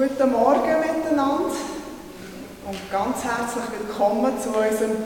Guten 0.00 0.32
Morgen 0.32 0.80
miteinander 0.80 1.52
und 2.64 2.90
ganz 2.90 3.22
herzlich 3.22 3.64
willkommen 3.78 4.32
zu 4.40 4.48
unserem 4.48 4.96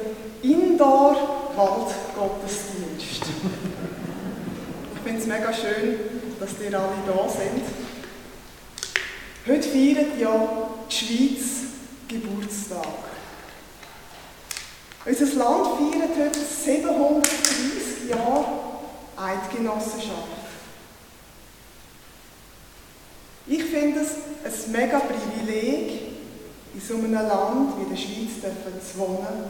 Indoor-Waldgottesdienst. 0.41 3.25
Ich 4.95 5.01
finde 5.03 5.21
es 5.21 5.27
mega 5.27 5.53
schön, 5.53 5.99
dass 6.39 6.61
ihr 6.61 6.79
alle 6.79 6.95
da 7.09 7.29
sind. 7.29 7.65
Heute 9.49 9.69
feiert 9.69 10.17
ja 10.17 10.49
die 10.89 10.95
Schweiz 10.95 11.43
Geburtstag. 12.07 12.87
Unser 15.05 15.27
Land 15.35 15.67
feiert 15.77 16.17
heute 16.21 16.39
730 16.39 18.11
Jahre 18.11 18.45
Eidgenossenschaft. 19.17 20.45
Ich 23.49 23.65
finde 23.65 24.01
es 24.01 24.24
ein 24.67 24.73
mega 24.73 25.01
Privileg, 25.01 26.01
in 26.75 26.81
so 26.81 26.95
einem 26.95 27.13
Land 27.13 27.75
wie 27.79 27.91
der 27.91 27.97
Schweiz 27.97 28.41
zu 28.41 28.99
wohnen 28.99 29.45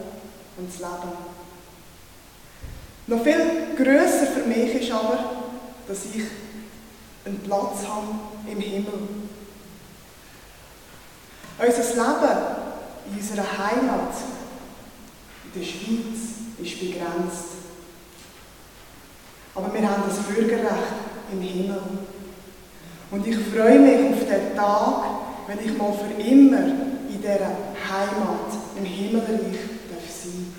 und 0.57 0.71
zu 0.71 0.79
leben. 0.79 1.35
Noch 3.07 3.23
viel 3.23 3.75
grösser 3.75 4.27
für 4.27 4.47
mich 4.47 4.73
ist 4.81 4.91
aber, 4.91 5.31
dass 5.87 6.05
ich 6.05 6.23
einen 7.25 7.39
Platz 7.39 7.85
habe 7.87 8.07
im 8.49 8.59
Himmel. 8.59 8.93
Unser 11.57 11.83
Leben 11.83 12.37
in 13.11 13.19
unserer 13.19 13.57
Heimat, 13.57 14.13
in 15.45 15.59
der 15.59 15.65
Schweiz, 15.65 16.35
ist 16.59 16.79
begrenzt. 16.79 17.55
Aber 19.53 19.73
wir 19.73 19.89
haben 19.89 20.03
das 20.07 20.17
Bürgerrecht 20.19 20.93
im 21.31 21.41
Himmel. 21.41 21.81
Und 23.15 23.25
ich 23.25 23.37
freue 23.37 23.79
mich 23.79 24.11
auf 24.11 24.27
den 24.27 24.57
Tag, 24.57 25.05
wenn 25.47 25.59
ich 25.63 25.77
mal 25.77 25.93
für 25.93 26.21
immer 26.21 26.65
in 27.07 27.21
dieser 27.21 27.47
Heimat 27.87 28.51
im 28.77 28.83
Himmelreich 28.83 29.55
darf 29.89 30.09
sein 30.09 30.53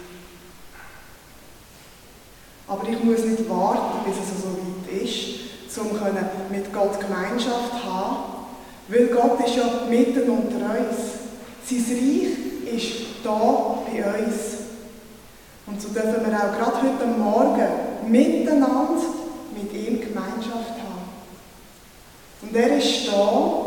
Aber 2.66 2.88
ich 2.88 3.04
muss 3.04 3.26
nicht 3.26 3.46
warten, 3.50 4.08
bis 4.08 4.16
es 4.16 4.40
so 4.40 4.56
weit 4.56 5.02
ist, 5.02 5.78
um 5.78 5.90
mit 6.50 6.72
Gott 6.72 6.98
Gemeinschaft 6.98 7.72
zu 7.72 7.92
haben, 7.92 8.16
weil 8.88 9.08
Gott 9.08 9.46
ist 9.46 9.56
ja 9.56 9.82
mitten 9.90 10.30
unter 10.30 10.56
uns. 10.56 10.96
Sein 11.62 11.84
Reich 11.90 12.74
ist 12.74 12.92
da 13.22 13.80
bei 13.84 14.18
uns. 14.18 14.34
Und 15.66 15.82
so 15.82 15.88
dürfen 15.88 16.24
wir 16.24 16.34
auch 16.34 16.56
gerade 16.56 16.88
heute 16.88 17.06
Morgen 17.18 17.68
miteinander 18.08 19.02
mit 19.54 19.74
ihm 19.74 20.00
Gemeinschaft. 20.00 20.75
Und 22.42 22.54
er 22.54 22.76
ist 22.76 23.08
da. 23.08 23.62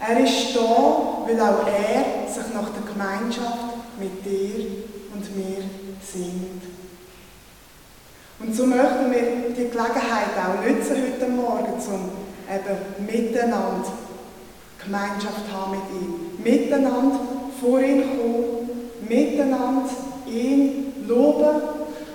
Er 0.00 0.20
ist 0.20 0.56
da, 0.56 1.24
weil 1.26 1.40
auch 1.40 1.66
er 1.66 2.28
sich 2.28 2.52
nach 2.52 2.70
der 2.70 2.92
Gemeinschaft 2.92 3.76
mit 3.98 4.24
dir 4.24 4.66
und 5.14 5.36
mir 5.36 5.62
sehnt. 6.02 6.62
Und 8.40 8.54
so 8.54 8.66
möchten 8.66 9.10
wir 9.12 9.50
die 9.50 9.70
Gelegenheit 9.70 10.34
auch 10.36 10.66
nutzen 10.66 10.96
heute 10.96 11.30
Morgen, 11.30 11.74
um 11.74 12.10
eben 12.50 13.06
miteinander 13.06 13.92
Gemeinschaft 14.82 15.52
haben 15.52 15.70
mit 15.70 15.80
ihm. 15.92 16.42
Miteinander 16.42 17.20
vor 17.60 17.80
ihn 17.80 18.02
kommen, 18.02 18.90
miteinander 19.08 19.88
ihn 20.26 20.92
loben, 21.06 21.62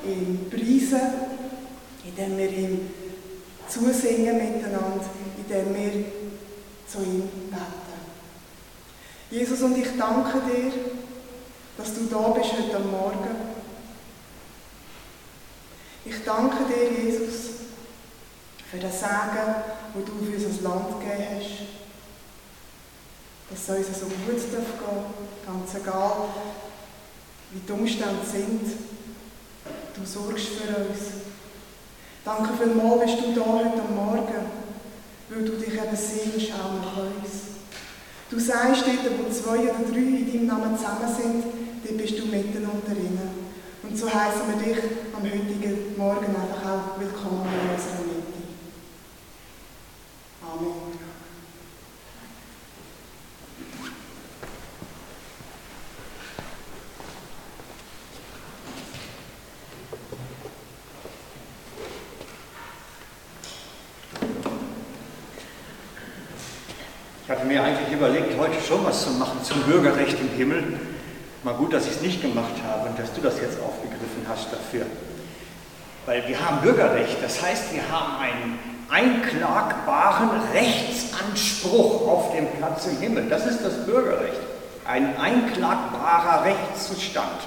ihn 0.05 0.50
preisen, 0.50 1.00
indem 2.05 2.38
wir 2.38 2.50
ihm 2.50 2.80
zusingen 3.69 4.38
miteinander 4.38 5.05
indem 5.50 5.76
wir 5.76 6.06
zu 6.88 7.00
ihm 7.00 7.30
beten. 7.50 7.88
Jesus, 9.30 9.62
und 9.62 9.78
ich 9.78 9.88
danke 9.98 10.42
dir, 10.42 10.72
dass 11.78 11.94
du 11.94 12.06
da 12.06 12.30
bist 12.30 12.52
heute 12.53 12.80
Morgen. 12.80 13.35
Ich 16.06 16.24
danke 16.25 16.57
dir, 16.66 17.03
Jesus, 17.03 17.50
für 18.69 18.78
den 18.78 18.91
Segen, 18.91 19.56
den 19.96 20.06
du 20.06 20.25
für 20.25 20.47
unser 20.47 20.69
Land 20.69 21.00
gegeben 21.00 21.25
hast. 21.36 21.68
Dass 23.50 23.80
es 23.80 23.88
uns 23.88 24.00
so 24.00 24.06
gut 24.06 24.28
gehen 24.28 24.66
ganz 25.46 25.75
egal, 25.75 26.30
wie 27.52 27.59
die 27.59 27.72
Umstände 27.72 28.25
sind. 28.30 28.62
Du 29.96 30.06
sorgst 30.06 30.47
für 30.47 30.75
uns. 30.75 31.00
Danke 32.25 32.50
vielmals, 32.62 33.02
bist 33.06 33.24
du 33.24 33.34
da 33.34 33.46
heute 33.46 33.94
Morgen 33.94 34.66
weil 35.29 35.43
du 35.43 35.53
dich 35.53 35.73
eben 35.73 35.95
sehnst 35.95 36.53
auch 36.53 36.73
nach 36.73 36.97
uns. 36.97 37.57
Du 38.29 38.39
sagst 38.39 38.83
dort, 38.85 39.19
wo 39.19 39.31
zwei 39.31 39.59
oder 39.59 39.89
drei 39.89 39.99
in 39.99 40.27
deinem 40.27 40.47
Namen 40.47 40.77
zusammen 40.77 41.13
sind, 41.15 41.43
dort 41.83 41.97
bist 41.97 42.19
du 42.19 42.25
mitten 42.25 42.65
unter 42.65 42.91
ihnen. 42.91 43.47
Und 43.83 43.97
so 43.97 44.07
heißen 44.07 44.41
wir 44.47 44.73
dich 44.73 44.83
am 45.15 45.23
heutigen 45.23 45.97
Morgen 45.97 46.27
einfach 46.27 46.69
auch 46.69 46.99
willkommen 46.99 47.45
in 47.45 47.75
unserer 47.75 48.01
Mitte. 48.01 48.27
Amen. 50.43 50.97
Ich 67.29 67.33
hatte 67.33 67.37
mir 67.47 67.63
eigentlich 67.63 67.94
überlegt, 67.94 68.38
heute 68.38 68.62
schon 68.62 68.85
was 68.85 69.03
zu 69.03 69.12
machen 69.12 69.44
zum 69.44 69.62
Bürgerrecht 69.63 70.18
im 70.19 70.30
Himmel. 70.38 70.80
Mal 71.44 71.53
gut, 71.53 71.74
dass 71.74 71.85
ich 71.85 71.94
es 71.94 72.02
nicht 72.02 72.22
gemacht 72.22 72.53
habe 72.68 72.90
und 72.90 73.00
dass 73.00 73.13
du 73.13 73.22
das 73.22 73.40
jetzt 73.40 73.58
aufgegriffen 73.62 74.25
hast 74.28 74.52
dafür. 74.52 74.85
Weil 76.06 76.28
wir 76.28 76.40
haben 76.46 76.62
Bürgerrecht, 76.62 77.18
das 77.22 77.41
heißt, 77.41 77.74
wir 77.74 77.81
haben 77.91 78.18
einen 78.22 78.59
einklagbaren 78.90 80.30
Rechtsanspruch 80.53 82.07
auf 82.07 82.36
dem 82.36 82.47
Platz 82.57 82.88
im 82.88 82.97
Himmel. 83.00 83.28
Das 83.30 83.46
ist 83.46 83.63
das 83.63 83.86
Bürgerrecht. 83.86 84.40
Ein 84.86 85.18
einklagbarer 85.18 86.46
Rechtszustand. 86.46 87.41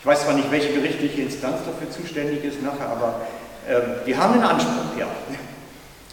Ich 0.00 0.06
weiß 0.06 0.24
zwar 0.24 0.34
nicht, 0.34 0.50
welche 0.50 0.74
gerichtliche 0.74 1.22
Instanz 1.22 1.60
dafür 1.64 1.90
zuständig 1.90 2.44
ist 2.44 2.62
nachher, 2.62 2.88
aber 2.88 3.22
äh, 3.66 4.06
wir 4.06 4.18
haben 4.18 4.34
einen 4.34 4.44
Anspruch, 4.44 4.98
ja 4.98 5.06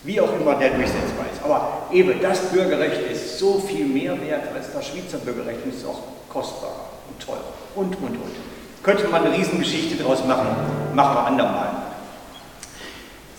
wie 0.03 0.19
auch 0.19 0.34
immer 0.39 0.56
der 0.56 0.72
durchsetzbar 0.72 1.25
ist. 1.31 1.44
Aber 1.44 1.88
eben, 1.91 2.19
das 2.22 2.39
Bürgerrecht 2.51 3.01
ist 3.12 3.38
so 3.39 3.59
viel 3.59 3.85
mehr 3.85 4.19
wert 4.22 4.44
als 4.56 4.73
das 4.73 4.88
Schweizer 4.88 5.17
Bürgerrecht 5.19 5.59
und 5.63 5.73
ist 5.73 5.85
auch 5.85 6.01
kostbarer 6.29 6.89
und 7.09 7.23
teurer 7.23 7.53
und, 7.75 7.95
und, 7.97 8.16
und. 8.16 8.35
Könnte 8.84 9.07
man 9.07 9.25
eine 9.25 9.35
Riesengeschichte 9.35 9.95
daraus 9.95 10.25
machen, 10.25 10.47
machen 10.94 11.16
wir 11.16 11.25
andermal. 11.25 11.69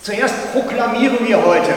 Zuerst 0.01 0.53
proklamieren 0.53 1.17
wir 1.27 1.45
heute, 1.45 1.73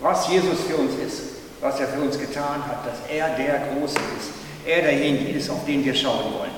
was 0.00 0.28
Jesus 0.28 0.60
für 0.68 0.76
uns 0.76 0.92
ist, 1.04 1.22
was 1.60 1.80
er 1.80 1.88
für 1.88 2.00
uns 2.00 2.18
getan 2.18 2.64
hat, 2.66 2.86
dass 2.86 2.98
er 3.10 3.30
der 3.36 3.62
Große 3.72 3.98
ist, 4.18 4.30
er 4.66 4.82
derjenige 4.82 5.38
ist, 5.38 5.50
auf 5.50 5.64
den 5.64 5.84
wir 5.84 5.94
schauen 5.94 6.34
wollen. 6.38 6.50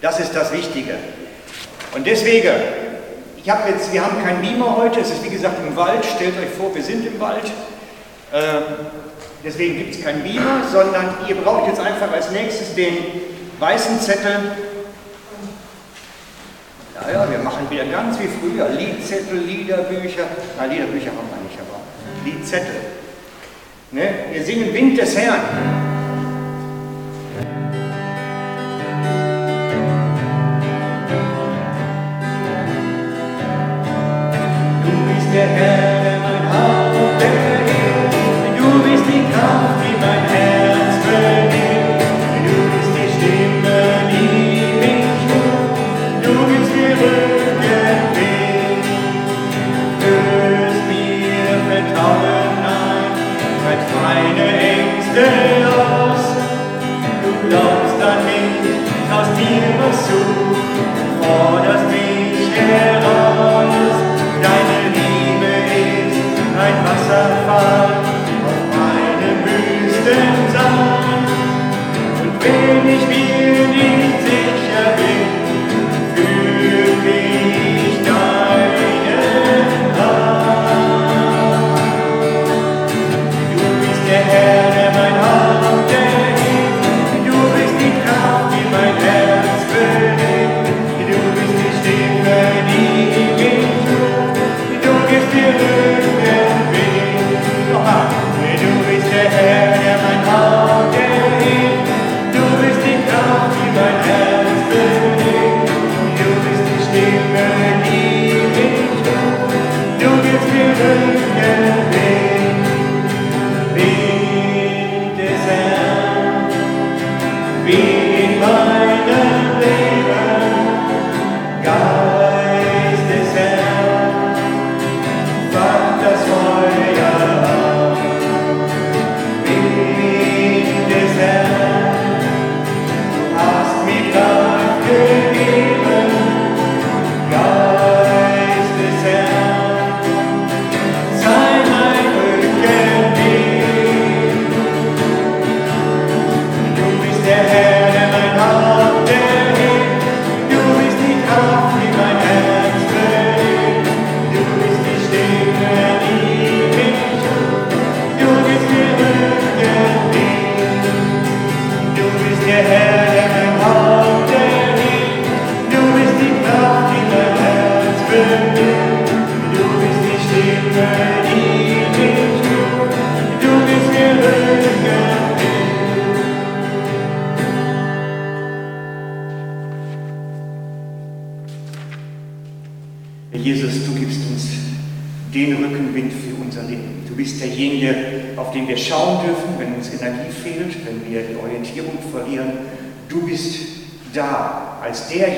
Das 0.00 0.18
ist 0.20 0.34
das 0.34 0.52
Wichtige. 0.52 0.94
Und 1.94 2.06
deswegen 2.06 2.52
ich 3.42 3.50
habe 3.50 3.70
jetzt, 3.70 3.92
wir 3.92 4.04
haben 4.04 4.22
keinen 4.22 4.42
Beamer 4.42 4.76
heute, 4.76 5.00
es 5.00 5.10
ist 5.10 5.24
wie 5.24 5.30
gesagt 5.30 5.56
im 5.66 5.76
Wald, 5.76 6.04
stellt 6.04 6.36
euch 6.38 6.50
vor, 6.50 6.74
wir 6.74 6.82
sind 6.82 7.06
im 7.06 7.18
Wald. 7.20 7.46
Äh, 8.32 8.60
deswegen 9.44 9.78
gibt 9.78 9.94
es 9.94 10.02
keinen 10.02 10.22
Beamer, 10.22 10.62
sondern 10.70 11.14
ihr 11.28 11.36
braucht 11.36 11.68
jetzt 11.68 11.80
einfach 11.80 12.12
als 12.12 12.30
nächstes 12.30 12.74
den 12.74 12.96
weißen 13.58 14.00
Zettel. 14.00 14.52
Ja, 16.94 17.12
ja, 17.12 17.30
wir 17.30 17.38
machen 17.38 17.70
wieder 17.70 17.84
ganz 17.84 18.18
wie 18.18 18.28
früher, 18.28 18.68
Liedzettel, 18.70 19.38
Liederbücher. 19.38 20.24
Na, 20.58 20.66
Liederbücher 20.66 21.10
haben 21.10 21.28
wir 21.30 21.48
nicht, 21.48 21.58
aber 21.60 21.80
Liedzettel. 22.24 22.74
Ne? 23.92 24.10
Wir 24.32 24.44
singen 24.44 24.74
Wind 24.74 24.98
des 24.98 25.16
Herrn. 25.16 25.40
Glaubst 57.48 58.02
an 58.02 58.24
mich, 58.24 58.76
traust 59.08 59.34
dir 59.38 59.68
was 59.80 60.06
zu, 60.06 60.20
forderst 61.22 61.90
mich 61.90 62.50
heraus. 62.56 62.97
König, 72.48 73.02
wir 73.10 73.68
dich. 73.74 74.17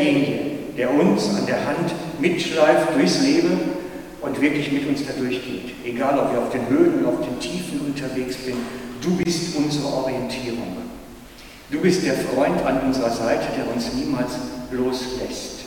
derjenige, 0.00 0.40
der 0.76 0.92
uns 0.92 1.28
an 1.36 1.46
der 1.46 1.66
Hand 1.66 1.92
mitschleift 2.20 2.94
durchs 2.94 3.22
Leben 3.22 3.60
und 4.20 4.40
wirklich 4.40 4.72
mit 4.72 4.86
uns 4.88 5.02
dadurch 5.06 5.42
geht. 5.44 5.74
Egal, 5.84 6.18
ob 6.18 6.32
wir 6.32 6.40
auf 6.40 6.50
den 6.50 6.68
Höhen 6.68 7.00
oder 7.00 7.08
auf 7.10 7.20
den 7.20 7.38
Tiefen 7.38 7.80
unterwegs 7.80 8.44
sind, 8.44 8.56
du 9.02 9.16
bist 9.16 9.56
unsere 9.56 9.86
Orientierung. 9.86 10.76
Du 11.70 11.80
bist 11.80 12.04
der 12.04 12.14
Freund 12.14 12.64
an 12.66 12.80
unserer 12.80 13.10
Seite, 13.10 13.46
der 13.56 13.72
uns 13.72 13.92
niemals 13.94 14.32
loslässt. 14.72 15.59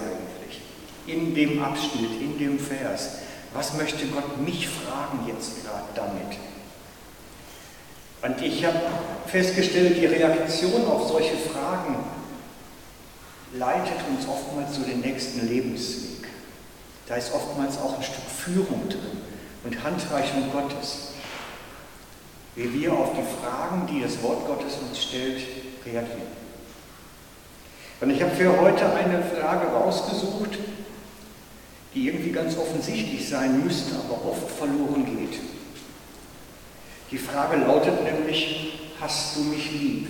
Eigentlich? 0.00 0.60
In 1.06 1.34
dem 1.34 1.62
Abschnitt, 1.62 2.20
in 2.20 2.38
dem 2.38 2.58
Vers. 2.58 3.18
Was 3.54 3.74
möchte 3.74 4.06
Gott 4.06 4.38
mich 4.44 4.68
fragen 4.68 5.26
jetzt 5.26 5.64
gerade 5.64 5.86
damit? 5.94 6.38
Und 8.22 8.42
ich 8.42 8.64
habe 8.64 8.80
festgestellt, 9.26 9.98
die 9.98 10.06
Reaktion 10.06 10.84
auf 10.86 11.08
solche 11.08 11.36
Fragen 11.36 11.96
leitet 13.54 13.98
uns 14.10 14.26
oftmals 14.26 14.74
zu 14.74 14.80
den 14.80 15.00
nächsten 15.00 15.48
Lebensweg. 15.48 16.28
Da 17.06 17.14
ist 17.14 17.32
oftmals 17.32 17.78
auch 17.78 17.96
ein 17.96 18.02
Stück 18.02 18.24
Führung 18.24 18.88
drin 18.88 19.22
und 19.64 19.84
Handreichung 19.84 20.50
Gottes, 20.52 21.12
wie 22.56 22.72
wir 22.80 22.92
auf 22.92 23.10
die 23.12 23.22
Fragen, 23.40 23.86
die 23.86 24.02
das 24.02 24.22
Wort 24.22 24.46
Gottes 24.46 24.74
uns 24.78 25.02
stellt, 25.02 25.42
reagieren. 25.84 26.45
Und 28.00 28.10
ich 28.10 28.22
habe 28.22 28.34
für 28.34 28.60
heute 28.60 28.92
eine 28.94 29.22
Frage 29.22 29.68
rausgesucht, 29.68 30.58
die 31.94 32.08
irgendwie 32.08 32.30
ganz 32.30 32.56
offensichtlich 32.58 33.26
sein 33.28 33.64
müsste, 33.64 33.94
aber 33.94 34.30
oft 34.30 34.50
verloren 34.50 35.06
geht. 35.06 35.40
Die 37.10 37.18
Frage 37.18 37.56
lautet 37.56 38.02
nämlich, 38.04 38.90
hast 39.00 39.36
du 39.36 39.40
mich 39.44 39.72
lieb? 39.72 40.08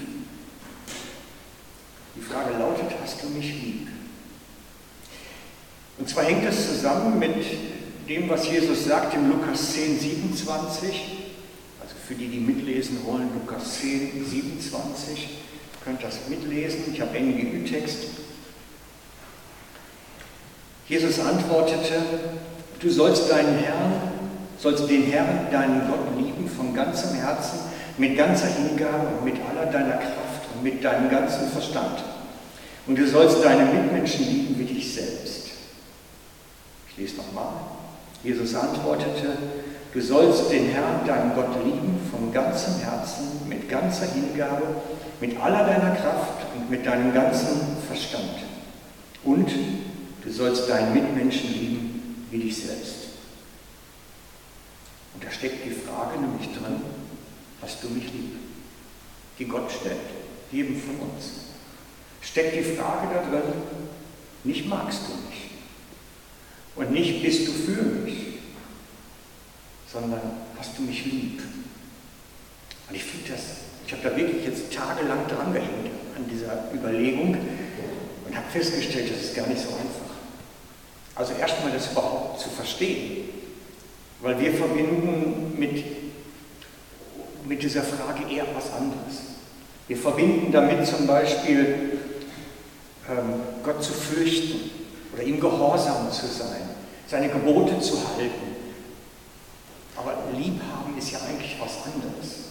Die 2.16 2.22
Frage 2.22 2.58
lautet, 2.58 2.86
hast 3.02 3.22
du 3.22 3.28
mich 3.28 3.52
lieb? 3.62 3.88
Und 5.98 6.08
zwar 6.08 6.24
hängt 6.24 6.44
das 6.44 6.66
zusammen 6.66 7.18
mit 7.18 7.44
dem, 8.08 8.28
was 8.28 8.48
Jesus 8.48 8.84
sagt 8.84 9.14
im 9.14 9.30
Lukas 9.30 9.74
10, 9.74 10.00
27. 10.00 10.88
Also 11.80 11.94
für 12.06 12.14
die, 12.14 12.28
die 12.28 12.40
mitlesen 12.40 13.04
wollen, 13.04 13.30
Lukas 13.34 13.80
10, 13.80 14.26
27. 14.26 15.28
Könnt 15.86 16.02
das 16.02 16.28
mitlesen. 16.28 16.92
Ich 16.92 17.00
habe 17.00 17.16
NGÜ-Text. 17.16 17.98
Jesus 20.88 21.20
antwortete, 21.20 22.02
du 22.80 22.90
sollst 22.90 23.30
deinen 23.30 23.56
Herrn, 23.58 23.92
sollst 24.58 24.90
den 24.90 25.04
Herrn, 25.04 25.46
deinen 25.52 25.88
Gott 25.88 26.16
lieben 26.18 26.50
von 26.50 26.74
ganzem 26.74 27.14
Herzen, 27.14 27.60
mit 27.98 28.16
ganzer 28.16 28.48
Hingabe 28.48 29.06
und 29.16 29.24
mit 29.24 29.36
aller 29.48 29.70
deiner 29.70 29.96
Kraft 29.98 30.42
und 30.54 30.64
mit 30.64 30.82
deinem 30.82 31.08
ganzen 31.08 31.50
Verstand. 31.50 32.02
Und 32.88 32.98
du 32.98 33.06
sollst 33.06 33.44
deine 33.44 33.66
Mitmenschen 33.66 34.26
lieben 34.26 34.58
wie 34.58 34.64
dich 34.64 34.92
selbst. 34.92 35.50
Ich 36.90 36.96
lese 36.96 37.18
nochmal. 37.18 37.52
Jesus 38.24 38.56
antwortete, 38.56 39.38
du 39.94 40.00
sollst 40.00 40.50
den 40.50 40.68
Herrn, 40.68 41.06
deinen 41.06 41.32
Gott 41.36 41.64
lieben 41.64 42.00
von 42.10 42.32
ganzem 42.32 42.74
Herzen, 42.80 43.48
mit 43.48 43.68
ganzer 43.68 44.06
Hingabe, 44.06 44.64
mit 45.20 45.38
aller 45.40 45.64
deiner 45.64 45.94
Kraft 45.96 46.46
und 46.54 46.70
mit 46.70 46.84
deinem 46.84 47.12
ganzen 47.12 47.76
Verstand. 47.86 48.38
Und 49.24 49.50
du 50.22 50.30
sollst 50.30 50.68
deinen 50.68 50.92
Mitmenschen 50.92 51.52
lieben 51.52 52.26
wie 52.30 52.38
dich 52.38 52.56
selbst. 52.56 52.94
Und 55.14 55.24
da 55.24 55.30
steckt 55.30 55.64
die 55.64 55.70
Frage 55.70 56.20
nämlich 56.20 56.48
drin, 56.52 56.80
hast 57.62 57.82
du 57.82 57.88
mich 57.88 58.04
lieb? 58.12 58.36
Die 59.38 59.46
Gott 59.46 59.70
stellt, 59.70 59.96
jedem 60.52 60.80
von 60.80 60.96
uns. 60.96 61.46
Steckt 62.20 62.56
die 62.56 62.76
Frage 62.76 63.08
da 63.14 63.22
drin, 63.22 63.52
nicht 64.44 64.66
magst 64.66 65.00
du 65.08 65.12
mich 65.28 65.50
und 66.76 66.92
nicht 66.92 67.22
bist 67.22 67.48
du 67.48 67.52
für 67.52 67.82
mich, 67.82 68.38
sondern 69.90 70.20
hast 70.58 70.76
du 70.78 70.82
mich 70.82 71.04
lieb. 71.06 71.42
Und 72.88 72.94
ich 72.94 73.02
finde 73.02 73.32
das, 73.32 73.42
ich 73.86 73.92
habe 73.92 74.02
da 74.02 74.16
wirklich 74.16 74.44
jetzt 74.44 74.72
tagelang 74.72 75.28
dran 75.28 75.52
gehängt 75.52 75.90
an 76.16 76.28
dieser 76.28 76.72
Überlegung 76.74 77.36
und 78.26 78.36
habe 78.36 78.50
festgestellt, 78.50 79.10
das 79.12 79.26
ist 79.26 79.36
gar 79.36 79.46
nicht 79.46 79.60
so 79.60 79.68
einfach. 79.68 80.16
Also 81.14 81.34
erstmal 81.34 81.72
das 81.72 81.92
überhaupt 81.92 82.40
zu 82.40 82.48
verstehen, 82.50 83.28
weil 84.20 84.38
wir 84.40 84.52
verbinden 84.54 85.54
mit, 85.56 85.84
mit 87.46 87.62
dieser 87.62 87.82
Frage 87.82 88.28
eher 88.28 88.46
was 88.54 88.72
anderes. 88.72 89.36
Wir 89.86 89.96
verbinden 89.96 90.50
damit 90.50 90.84
zum 90.84 91.06
Beispiel 91.06 91.98
ähm, 93.08 93.40
Gott 93.62 93.84
zu 93.84 93.92
fürchten 93.92 94.70
oder 95.14 95.22
ihm 95.22 95.38
gehorsam 95.38 96.10
zu 96.10 96.26
sein, 96.26 96.68
seine 97.06 97.28
Gebote 97.28 97.78
zu 97.78 97.98
halten. 97.98 98.56
Aber 99.96 100.14
Liebhaben 100.36 100.98
ist 100.98 101.12
ja 101.12 101.20
eigentlich 101.20 101.56
was 101.60 101.84
anderes. 101.84 102.45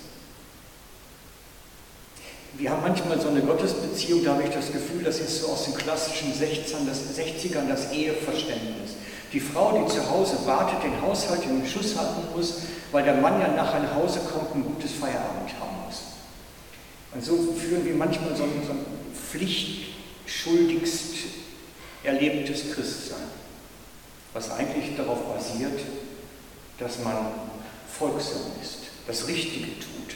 Wir 2.58 2.72
haben 2.72 2.84
manchmal 2.84 3.20
so 3.20 3.28
eine 3.28 3.42
Gottesbeziehung, 3.42 4.24
da 4.24 4.32
habe 4.34 4.44
ich 4.44 4.50
das 4.50 4.72
Gefühl, 4.72 5.04
das 5.04 5.20
ist 5.20 5.42
so 5.42 5.50
aus 5.50 5.66
den 5.66 5.76
klassischen 5.76 6.32
60ern 6.32 6.88
das, 6.88 7.02
60ern 7.18 7.68
das 7.68 7.92
Eheverständnis. 7.92 8.92
Die 9.34 9.42
Frau, 9.42 9.78
die 9.78 9.86
zu 9.92 10.10
Hause 10.10 10.38
wartet, 10.46 10.82
den 10.84 11.02
Haushalt 11.02 11.44
im 11.44 11.66
Schuss 11.66 11.98
halten 11.98 12.22
muss, 12.34 12.62
weil 12.94 13.04
der 13.04 13.16
Mann 13.16 13.42
ja 13.42 13.50
nachher 13.50 13.82
nach 13.82 13.96
Hause 13.96 14.20
kommt 14.20 14.54
und 14.54 14.62
ein 14.62 14.74
gutes 14.74 14.94
Feierabend 14.94 15.50
haben 15.60 15.76
muss. 15.86 16.04
Und 17.14 17.22
so 17.24 17.54
führen 17.54 17.84
wir 17.84 17.96
manchmal 17.96 18.38
so 18.38 18.44
ein, 18.44 18.64
so 18.66 18.72
ein 18.72 18.86
pflichtschuldigst 19.14 21.16
erlebtes 22.04 22.72
Christsein, 22.74 23.28
was 24.34 24.50
eigentlich 24.52 24.96
darauf 24.96 25.20
basiert, 25.34 25.82
dass 26.78 27.00
man 27.04 27.18
folgsam 27.88 28.52
ist, 28.62 28.78
das 29.08 29.28
Richtige 29.28 29.78
tut, 29.80 30.16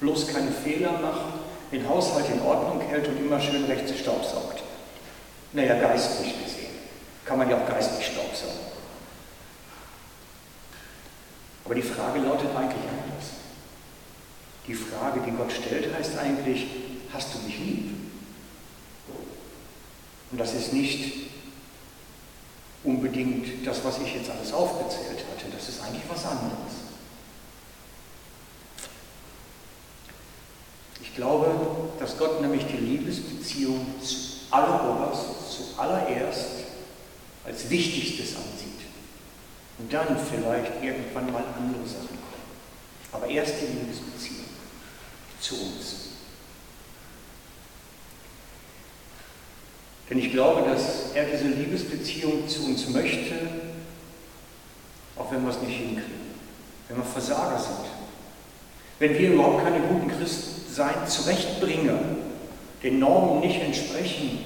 bloß 0.00 0.28
keine 0.28 0.50
Fehler 0.50 0.92
macht, 0.92 1.43
den 1.74 1.88
Haushalt 1.88 2.28
in 2.30 2.40
Ordnung 2.40 2.80
hält 2.80 3.08
und 3.08 3.18
immer 3.18 3.40
schön 3.40 3.64
rechts 3.64 3.98
staubsaugt. 3.98 4.62
Naja, 5.52 5.74
geistlich 5.80 6.32
gesehen. 6.42 6.70
Kann 7.24 7.38
man 7.38 7.50
ja 7.50 7.56
auch 7.56 7.68
geistlich 7.68 8.06
staubsaugen. 8.06 8.74
Aber 11.64 11.74
die 11.74 11.82
Frage 11.82 12.20
lautet 12.20 12.54
eigentlich 12.54 12.84
anders. 12.90 13.30
Die 14.66 14.74
Frage, 14.74 15.20
die 15.26 15.32
Gott 15.32 15.52
stellt, 15.52 15.94
heißt 15.94 16.18
eigentlich, 16.18 16.66
hast 17.12 17.34
du 17.34 17.38
mich 17.46 17.58
lieb? 17.58 17.90
Und 20.30 20.38
das 20.38 20.54
ist 20.54 20.72
nicht 20.72 21.30
unbedingt 22.82 23.66
das, 23.66 23.84
was 23.84 23.98
ich 23.98 24.14
jetzt 24.14 24.30
alles 24.30 24.52
aufgezählt 24.52 25.24
hatte. 25.30 25.50
Das 25.52 25.68
ist 25.68 25.82
eigentlich 25.82 26.04
was 26.08 26.24
anderes. 26.24 26.83
Ich 31.14 31.18
glaube, 31.18 31.46
dass 32.00 32.18
Gott 32.18 32.40
nämlich 32.40 32.66
die 32.66 32.76
Liebesbeziehung 32.76 33.86
zualleroberst, 34.02 35.26
zuallererst 35.48 36.46
als 37.44 37.70
Wichtigstes 37.70 38.34
ansieht. 38.34 38.88
Und 39.78 39.92
dann 39.92 40.18
vielleicht 40.18 40.82
irgendwann 40.82 41.32
mal 41.32 41.44
andere 41.56 41.86
Sachen 41.86 42.08
kommen. 42.08 43.12
Aber 43.12 43.28
erst 43.28 43.54
die 43.60 43.78
Liebesbeziehung 43.78 44.46
zu 45.38 45.54
uns. 45.54 45.94
Denn 50.10 50.18
ich 50.18 50.32
glaube, 50.32 50.68
dass 50.68 51.12
er 51.14 51.26
diese 51.26 51.46
Liebesbeziehung 51.46 52.48
zu 52.48 52.64
uns 52.64 52.88
möchte, 52.88 53.34
auch 55.14 55.30
wenn 55.30 55.44
wir 55.44 55.52
es 55.52 55.60
nicht 55.60 55.76
hinkriegen, 55.76 56.34
wenn 56.88 56.96
wir 56.96 57.04
Versager 57.04 57.60
sind, 57.60 57.93
wenn 58.98 59.18
wir 59.18 59.32
überhaupt 59.32 59.64
keine 59.64 59.80
guten 59.80 60.08
Christen 60.08 60.72
sein 60.72 61.06
zurechtbringen, 61.06 62.16
den 62.82 62.98
Normen 62.98 63.40
nicht 63.40 63.60
entsprechen 63.60 64.40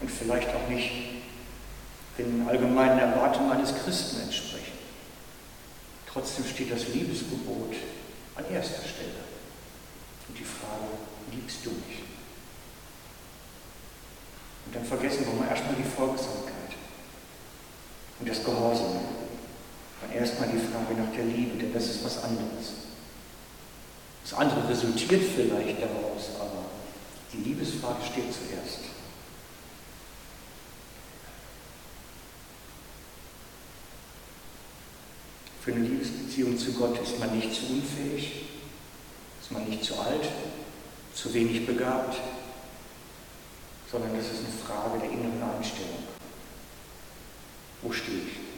und 0.00 0.10
vielleicht 0.10 0.48
auch 0.48 0.68
nicht 0.68 0.90
den 2.18 2.46
allgemeinen 2.48 2.98
Erwartungen 2.98 3.52
eines 3.52 3.74
Christen 3.74 4.20
entsprechen. 4.20 4.72
Trotzdem 6.12 6.44
steht 6.44 6.70
das 6.70 6.88
Liebesgebot 6.88 7.74
an 8.34 8.44
erster 8.52 8.82
Stelle. 8.86 9.22
Und 10.28 10.38
die 10.38 10.44
Frage, 10.44 10.98
liebst 11.32 11.64
du 11.64 11.70
mich? 11.70 12.02
Und 14.66 14.76
dann 14.76 14.84
vergessen 14.84 15.26
wir 15.26 15.34
mal 15.34 15.48
erstmal 15.48 15.74
die 15.74 15.88
Folgsamkeit 15.88 16.76
und 18.20 18.28
das 18.28 18.44
Gehorsam. 18.44 19.21
Und 20.02 20.14
erstmal 20.14 20.48
die 20.48 20.58
Frage 20.58 21.00
nach 21.00 21.14
der 21.14 21.24
Liebe, 21.24 21.56
denn 21.58 21.72
das 21.72 21.86
ist 21.86 22.04
was 22.04 22.22
anderes. 22.22 22.72
Das 24.22 24.34
andere 24.34 24.68
resultiert 24.68 25.22
vielleicht 25.34 25.80
daraus, 25.82 26.30
aber 26.40 26.62
Die 27.32 27.38
Liebesfrage 27.38 28.04
steht 28.04 28.30
zuerst. 28.32 28.80
Für 35.62 35.72
eine 35.72 35.86
Liebesbeziehung 35.86 36.58
zu 36.58 36.72
Gott 36.72 37.00
ist 37.00 37.18
man 37.18 37.38
nicht 37.38 37.54
zu 37.54 37.66
unfähig, 37.72 38.48
ist 39.40 39.50
man 39.50 39.68
nicht 39.68 39.84
zu 39.84 39.98
alt, 39.98 40.28
zu 41.14 41.32
wenig 41.32 41.64
begabt, 41.64 42.16
sondern 43.90 44.16
das 44.16 44.26
ist 44.26 44.40
eine 44.40 44.48
Frage 44.48 44.98
der 44.98 45.10
inneren 45.10 45.56
Einstellung. 45.56 46.02
Wo 47.80 47.92
stehe 47.92 48.18
ich? 48.18 48.51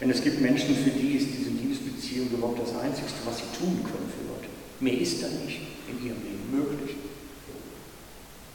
Denn 0.00 0.10
es 0.10 0.22
gibt 0.22 0.40
Menschen, 0.40 0.74
für 0.76 0.90
die 0.90 1.16
ist 1.16 1.28
diese 1.38 1.50
Liebesbeziehung 1.50 2.28
überhaupt 2.30 2.60
das 2.60 2.76
Einzige, 2.76 3.06
was 3.24 3.38
sie 3.38 3.58
tun 3.58 3.82
können 3.84 4.10
für 4.10 4.24
Gott. 4.28 4.48
Mehr 4.80 4.98
ist 4.98 5.22
da 5.22 5.28
nicht 5.28 5.60
in 5.88 6.06
ihrem 6.06 6.22
Leben 6.22 6.50
möglich. 6.50 6.96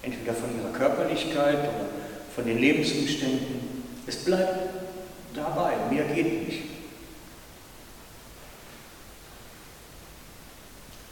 Entweder 0.02 0.34
von 0.34 0.50
ihrer 0.58 0.72
Körperlichkeit 0.72 1.60
oder 1.60 1.90
von 2.36 2.46
den 2.46 2.60
Lebensumständen. 2.60 3.84
Es 4.06 4.18
bleibt 4.18 4.70
dabei, 5.34 5.76
mehr 5.90 6.06
geht 6.06 6.48
nicht. 6.48 6.64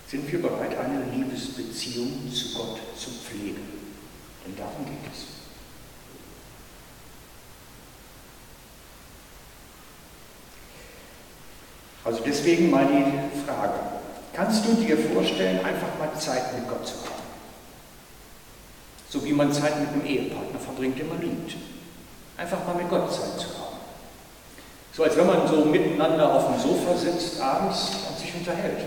Sind 0.10 0.32
wir 0.32 0.42
bereit, 0.42 0.78
eine 0.78 1.04
Liebesbeziehung 1.14 2.32
zu 2.34 2.54
Gott 2.54 2.80
zu 2.98 3.10
pflegen? 3.10 3.62
Denn 4.46 4.56
darum 4.56 4.86
geht 4.86 5.12
es. 5.12 5.37
Also 12.08 12.22
deswegen 12.26 12.72
mal 12.72 12.86
die 12.86 13.04
Frage, 13.46 13.74
kannst 14.32 14.66
du 14.66 14.76
dir 14.76 14.98
vorstellen, 14.98 15.58
einfach 15.58 15.90
mal 16.00 16.10
Zeit 16.18 16.54
mit 16.56 16.66
Gott 16.70 16.88
zu 16.88 16.96
haben? 17.04 17.22
So 19.10 19.26
wie 19.26 19.34
man 19.34 19.52
Zeit 19.52 19.78
mit 19.78 19.90
einem 19.90 20.06
Ehepartner 20.06 20.58
verbringt, 20.58 20.98
den 20.98 21.10
man 21.10 21.20
liebt. 21.20 21.58
Einfach 22.38 22.66
mal 22.66 22.76
mit 22.76 22.90
Gott 22.90 23.14
Zeit 23.14 23.38
zu 23.38 23.48
haben. 23.60 23.76
So 24.94 25.04
als 25.04 25.18
wenn 25.18 25.28
man 25.28 25.46
so 25.50 25.66
miteinander 25.66 26.34
auf 26.34 26.46
dem 26.48 26.62
Sofa 26.62 26.98
sitzt 26.98 27.42
abends 27.42 27.92
und 28.10 28.18
sich 28.18 28.34
unterhält. 28.34 28.86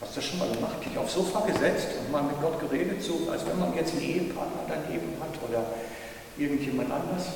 Hast 0.00 0.16
du 0.16 0.20
das 0.20 0.24
schon 0.24 0.40
mal 0.40 0.50
gemacht? 0.50 0.84
Dich 0.84 0.98
aufs 0.98 1.14
Sofa 1.14 1.46
gesetzt 1.46 1.86
und 2.00 2.10
mal 2.10 2.24
mit 2.24 2.40
Gott 2.42 2.58
geredet, 2.58 3.00
so 3.00 3.30
als 3.30 3.46
wenn 3.46 3.60
man 3.60 3.76
jetzt 3.76 3.92
einen 3.92 4.02
Ehepartner 4.02 4.62
daneben 4.66 5.14
hat 5.20 5.48
oder 5.48 5.66
irgendjemand 6.36 6.90
anders? 6.90 7.26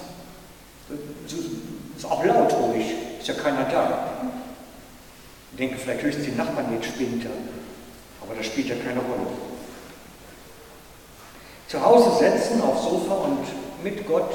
Ist 1.96 2.04
auch 2.04 2.24
laut 2.24 2.52
ruhig, 2.52 2.86
ist 3.20 3.28
ja 3.28 3.34
keiner 3.34 3.64
da. 3.70 4.08
Denke, 5.58 5.76
vielleicht 5.76 6.02
höchstens 6.02 6.26
die 6.26 6.32
Nachbarn 6.32 6.72
jetzt 6.72 6.86
spinnt 6.86 7.26
aber 8.22 8.34
das 8.36 8.46
spielt 8.46 8.68
ja 8.68 8.76
keine 8.76 9.00
Rolle. 9.00 9.26
Zu 11.68 11.84
Hause 11.84 12.18
setzen 12.18 12.62
aufs 12.62 12.84
Sofa 12.84 13.14
und 13.14 13.44
mit 13.82 14.06
Gott 14.06 14.32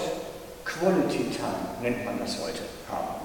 Quality 0.66 1.30
Time 1.30 1.82
nennt 1.82 2.04
man 2.06 2.20
das 2.20 2.38
heute 2.42 2.64
haben. 2.90 3.16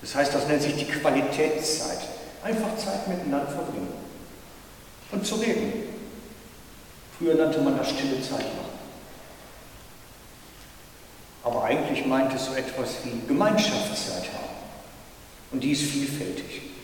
Das 0.00 0.14
heißt, 0.14 0.34
das 0.34 0.46
nennt 0.46 0.62
sich 0.62 0.76
die 0.76 0.84
Qualitätszeit. 0.84 1.98
Einfach 2.44 2.76
Zeit 2.76 3.08
miteinander 3.08 3.48
verbringen 3.48 3.92
und 5.10 5.26
zu 5.26 5.36
reden. 5.36 5.72
Früher 7.18 7.34
nannte 7.34 7.60
man 7.60 7.78
das 7.78 7.90
stille 7.90 8.20
Zeit 8.20 8.54
machen. 8.54 8.76
Aber 11.42 11.64
eigentlich 11.64 12.04
meint 12.06 12.34
es 12.34 12.46
so 12.46 12.54
etwas 12.54 12.96
wie 13.04 13.26
Gemeinschaftszeit 13.26 14.24
haben. 14.34 14.54
Und 15.50 15.60
die 15.60 15.72
ist 15.72 15.82
vielfältig. 15.82 16.75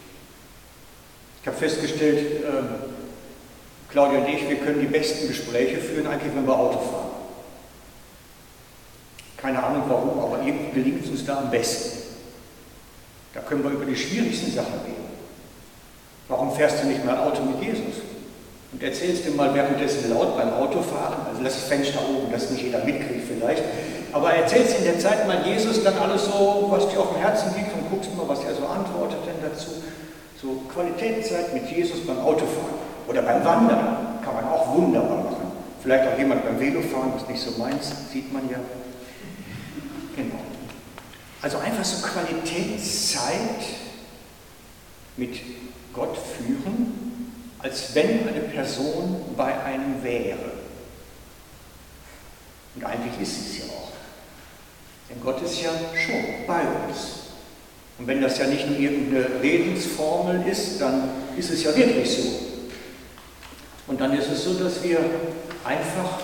Ich 1.42 1.48
habe 1.48 1.56
festgestellt, 1.56 2.44
äh, 2.44 3.90
Claudia 3.90 4.20
und 4.20 4.28
ich, 4.28 4.48
wir 4.48 4.56
können 4.56 4.80
die 4.80 4.86
besten 4.86 5.26
Gespräche 5.26 5.78
führen, 5.78 6.06
eigentlich 6.06 6.34
wenn 6.34 6.46
wir 6.46 6.56
Auto 6.56 6.78
fahren. 6.78 7.10
Keine 9.36 9.62
Ahnung 9.62 9.82
warum, 9.88 10.20
aber 10.20 10.46
irgendwie 10.46 10.70
gelingt 10.72 11.04
es 11.04 11.10
uns 11.10 11.26
da 11.26 11.38
am 11.38 11.50
besten. 11.50 11.98
Da 13.34 13.40
können 13.40 13.64
wir 13.64 13.72
über 13.72 13.84
die 13.84 13.96
schwierigsten 13.96 14.52
Sachen 14.52 14.80
reden. 14.84 15.02
Warum 16.28 16.54
fährst 16.54 16.82
du 16.82 16.86
nicht 16.86 17.04
mal 17.04 17.18
Auto 17.18 17.42
mit 17.42 17.60
Jesus? 17.60 18.02
Und 18.70 18.82
erzählst 18.82 19.26
dir 19.26 19.32
mal 19.32 19.52
währenddessen 19.52 20.10
laut 20.10 20.36
beim 20.36 20.52
Autofahren, 20.52 21.26
also 21.28 21.42
lass 21.42 21.54
das 21.54 21.64
Fenster 21.64 21.98
oben, 22.08 22.30
dass 22.30 22.50
nicht 22.50 22.62
jeder 22.62 22.84
mitkriegt 22.84 23.26
vielleicht, 23.26 23.64
aber 24.12 24.32
erzählst 24.32 24.78
in 24.78 24.84
der 24.84 24.98
Zeit 24.98 25.26
mal 25.26 25.44
Jesus 25.44 25.82
dann 25.82 25.98
alles 25.98 26.24
so, 26.24 26.68
was 26.70 26.88
dir 26.88 27.00
auf 27.00 27.12
dem 27.12 27.20
Herzen 27.20 27.52
liegt 27.56 27.74
und 27.74 27.90
guckst 27.90 28.14
mal, 28.16 28.28
was 28.28 28.44
er 28.44 28.54
so 28.54 28.64
antwortet 28.64 29.18
denn 29.26 29.50
dazu. 29.50 29.72
So 30.42 30.64
Qualitätszeit 30.72 31.54
mit 31.54 31.70
Jesus 31.70 32.04
beim 32.04 32.18
Autofahren 32.18 32.74
oder 33.06 33.22
beim 33.22 33.44
Wandern 33.44 34.20
kann 34.24 34.34
man 34.34 34.44
auch 34.44 34.74
wunderbar 34.74 35.22
machen. 35.22 35.52
Vielleicht 35.80 36.12
auch 36.12 36.18
jemand 36.18 36.44
beim 36.44 36.58
Velofahren, 36.58 37.14
was 37.14 37.28
nicht 37.28 37.40
so 37.40 37.52
meins, 37.52 37.92
sieht 38.12 38.32
man 38.32 38.50
ja. 38.50 38.58
Genau. 40.16 40.40
Also 41.40 41.58
einfach 41.58 41.84
so 41.84 42.04
Qualitätszeit 42.04 43.60
mit 45.16 45.40
Gott 45.92 46.16
führen, 46.16 47.32
als 47.60 47.94
wenn 47.94 48.26
eine 48.26 48.40
Person 48.40 49.24
bei 49.36 49.62
einem 49.62 50.02
wäre. 50.02 50.52
Und 52.74 52.84
eigentlich 52.84 53.20
ist 53.20 53.46
es 53.46 53.58
ja 53.58 53.64
auch. 53.66 53.92
Denn 55.08 55.20
Gott 55.20 55.40
ist 55.42 55.62
ja 55.62 55.70
schon 55.94 56.46
bei 56.48 56.62
uns. 56.88 57.21
Und 57.98 58.06
wenn 58.06 58.20
das 58.20 58.38
ja 58.38 58.46
nicht 58.46 58.68
nur 58.68 58.78
irgendeine 58.78 59.42
Redensformel 59.42 60.46
ist, 60.46 60.80
dann 60.80 61.10
ist 61.36 61.50
es 61.50 61.62
ja 61.62 61.76
wirklich 61.76 62.10
so. 62.10 62.22
Und 63.86 64.00
dann 64.00 64.16
ist 64.16 64.30
es 64.30 64.44
so, 64.44 64.54
dass 64.54 64.82
wir 64.82 64.98
einfach 65.64 66.20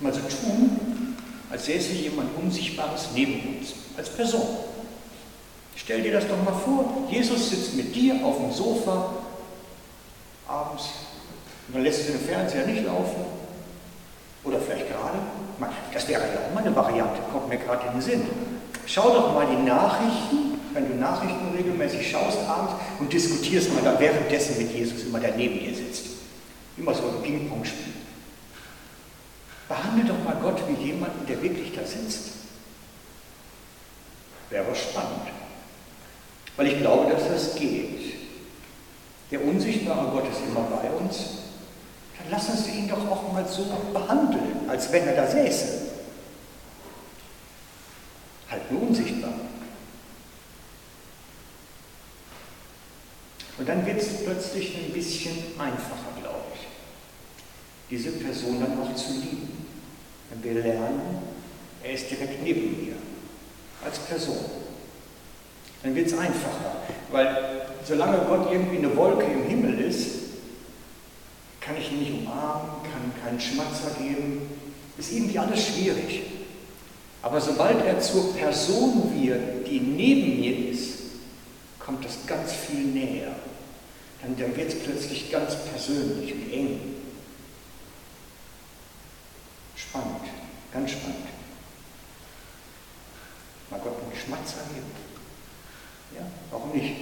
mal 0.00 0.12
so 0.12 0.20
tun, 0.20 1.16
als 1.50 1.66
säße 1.66 1.92
jemand 1.92 2.30
Unsichtbares 2.36 3.08
neben 3.14 3.58
uns, 3.58 3.74
als 3.96 4.08
Person. 4.10 4.46
Stell 5.76 6.02
dir 6.02 6.12
das 6.12 6.26
doch 6.26 6.42
mal 6.42 6.52
vor, 6.52 7.08
Jesus 7.10 7.50
sitzt 7.50 7.74
mit 7.74 7.94
dir 7.94 8.24
auf 8.24 8.36
dem 8.36 8.52
Sofa 8.52 9.14
abends 10.46 10.84
und 11.68 11.76
dann 11.76 11.82
lässt 11.82 12.08
du 12.08 12.12
den 12.12 12.20
Fernseher 12.20 12.66
nicht 12.66 12.84
laufen. 12.84 13.24
Oder 14.42 14.58
vielleicht 14.58 14.88
gerade, 14.88 15.18
das 15.92 16.08
wäre 16.08 16.20
ja 16.20 16.40
auch 16.48 16.54
mal 16.54 16.64
eine 16.64 16.74
Variante, 16.74 17.20
kommt 17.30 17.48
mir 17.48 17.58
gerade 17.58 17.86
in 17.86 17.92
den 17.92 18.00
Sinn. 18.00 18.22
Schau 18.92 19.10
doch 19.10 19.34
mal 19.34 19.46
die 19.46 19.62
Nachrichten, 19.62 20.58
wenn 20.72 20.88
du 20.88 20.96
Nachrichten 20.96 21.54
regelmäßig 21.56 22.10
schaust 22.10 22.38
abends 22.48 22.74
und 22.98 23.12
diskutierst 23.12 23.72
mal 23.72 23.82
da 23.84 24.00
währenddessen 24.00 24.58
mit 24.58 24.74
Jesus, 24.74 25.04
immer 25.04 25.20
der 25.20 25.36
neben 25.36 25.60
dir 25.60 25.72
sitzt. 25.72 26.06
Immer 26.76 26.92
so 26.92 27.02
ein 27.02 27.22
Ping-Pong-Spiel. 27.22 27.92
Behandle 29.68 30.04
doch 30.06 30.24
mal 30.24 30.36
Gott 30.42 30.60
wie 30.66 30.86
jemanden, 30.86 31.24
der 31.28 31.40
wirklich 31.40 31.72
da 31.72 31.86
sitzt. 31.86 32.30
Wäre 34.48 34.74
spannend. 34.74 35.28
Weil 36.56 36.66
ich 36.66 36.78
glaube, 36.78 37.12
dass 37.12 37.28
das 37.28 37.54
geht. 37.54 38.14
Der 39.30 39.44
unsichtbare 39.44 40.10
Gott 40.10 40.24
ist 40.28 40.40
immer 40.48 40.62
bei 40.62 40.90
uns. 40.90 41.16
Dann 42.18 42.26
lass 42.28 42.48
uns 42.48 42.66
ihn 42.66 42.88
doch 42.88 43.08
auch 43.08 43.32
mal 43.32 43.46
so 43.46 43.66
behandeln, 43.92 44.68
als 44.68 44.90
wenn 44.90 45.06
er 45.06 45.14
da 45.14 45.28
säße 45.28 45.89
halt 48.50 48.70
nur 48.70 48.82
unsichtbar. 48.82 49.32
Und 53.58 53.68
dann 53.68 53.84
wird 53.84 54.00
es 54.00 54.24
plötzlich 54.24 54.74
ein 54.76 54.92
bisschen 54.92 55.36
einfacher, 55.58 56.18
glaube 56.20 56.46
ich, 56.54 56.66
diese 57.90 58.12
Person 58.12 58.58
dann 58.58 58.80
auch 58.80 58.94
zu 58.94 59.12
lieben. 59.12 59.66
Wenn 60.30 60.42
wir 60.42 60.62
lernen, 60.62 61.18
er 61.82 61.92
ist 61.92 62.10
direkt 62.10 62.42
neben 62.42 62.84
mir, 62.84 62.94
als 63.84 63.98
Person. 63.98 64.38
Dann 65.82 65.94
wird 65.94 66.06
es 66.06 66.14
einfacher, 66.16 66.76
weil 67.10 67.66
solange 67.84 68.18
Gott 68.26 68.50
irgendwie 68.50 68.78
eine 68.78 68.96
Wolke 68.96 69.24
im 69.24 69.44
Himmel 69.44 69.80
ist, 69.80 70.20
kann 71.60 71.76
ich 71.76 71.92
ihn 71.92 71.98
nicht 71.98 72.12
umarmen, 72.12 72.82
kann 72.82 73.22
keinen 73.22 73.40
Schmatzer 73.40 73.90
geben, 73.98 74.48
ist 74.96 75.12
irgendwie 75.12 75.38
alles 75.38 75.66
schwierig. 75.66 76.22
Aber 77.22 77.40
sobald 77.40 77.84
er 77.84 78.00
zur 78.00 78.34
Person 78.34 79.12
wird, 79.14 79.66
die 79.68 79.80
neben 79.80 80.40
mir 80.40 80.70
ist, 80.70 80.98
kommt 81.78 82.04
das 82.04 82.26
ganz 82.26 82.52
viel 82.52 82.84
näher. 82.86 83.34
Dann, 84.22 84.36
dann 84.36 84.56
wird 84.56 84.72
es 84.72 84.78
plötzlich 84.78 85.30
ganz 85.30 85.56
persönlich 85.56 86.32
und 86.32 86.52
eng. 86.52 86.80
Spannend, 89.76 90.20
ganz 90.72 90.90
spannend. 90.92 91.26
Mal 93.70 93.80
Gott 93.80 93.96
einen 94.02 94.18
Schmatzer 94.18 94.60
geben. 94.74 94.90
Ja, 96.16 96.26
warum 96.50 96.70
nicht? 96.72 96.94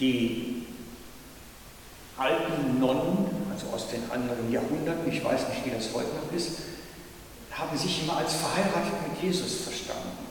Die 0.00 0.66
alten 2.16 2.80
Nonnen, 2.80 3.28
also 3.52 3.66
aus 3.68 3.88
den 3.90 4.10
anderen 4.10 4.50
Jahrhunderten, 4.50 5.10
ich 5.10 5.22
weiß 5.22 5.48
nicht, 5.48 5.66
wie 5.66 5.70
das 5.70 5.92
heute 5.94 6.08
noch 6.14 6.32
ist, 6.34 6.52
haben 7.58 7.76
sich 7.76 8.02
immer 8.02 8.18
als 8.18 8.34
verheiratet 8.34 8.92
mit 9.08 9.22
Jesus 9.22 9.62
verstanden. 9.62 10.26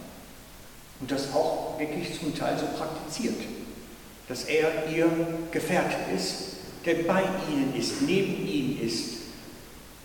Und 0.99 1.11
das 1.11 1.33
auch 1.33 1.77
wirklich 1.77 2.19
zum 2.19 2.35
Teil 2.35 2.57
so 2.57 2.65
praktiziert, 2.77 3.35
dass 4.27 4.43
er 4.43 4.89
ihr 4.89 5.09
Gefährte 5.51 5.95
ist, 6.15 6.35
der 6.85 6.95
bei 7.03 7.23
ihnen 7.51 7.75
ist, 7.75 8.01
neben 8.01 8.47
ihnen 8.47 8.81
ist. 8.81 9.15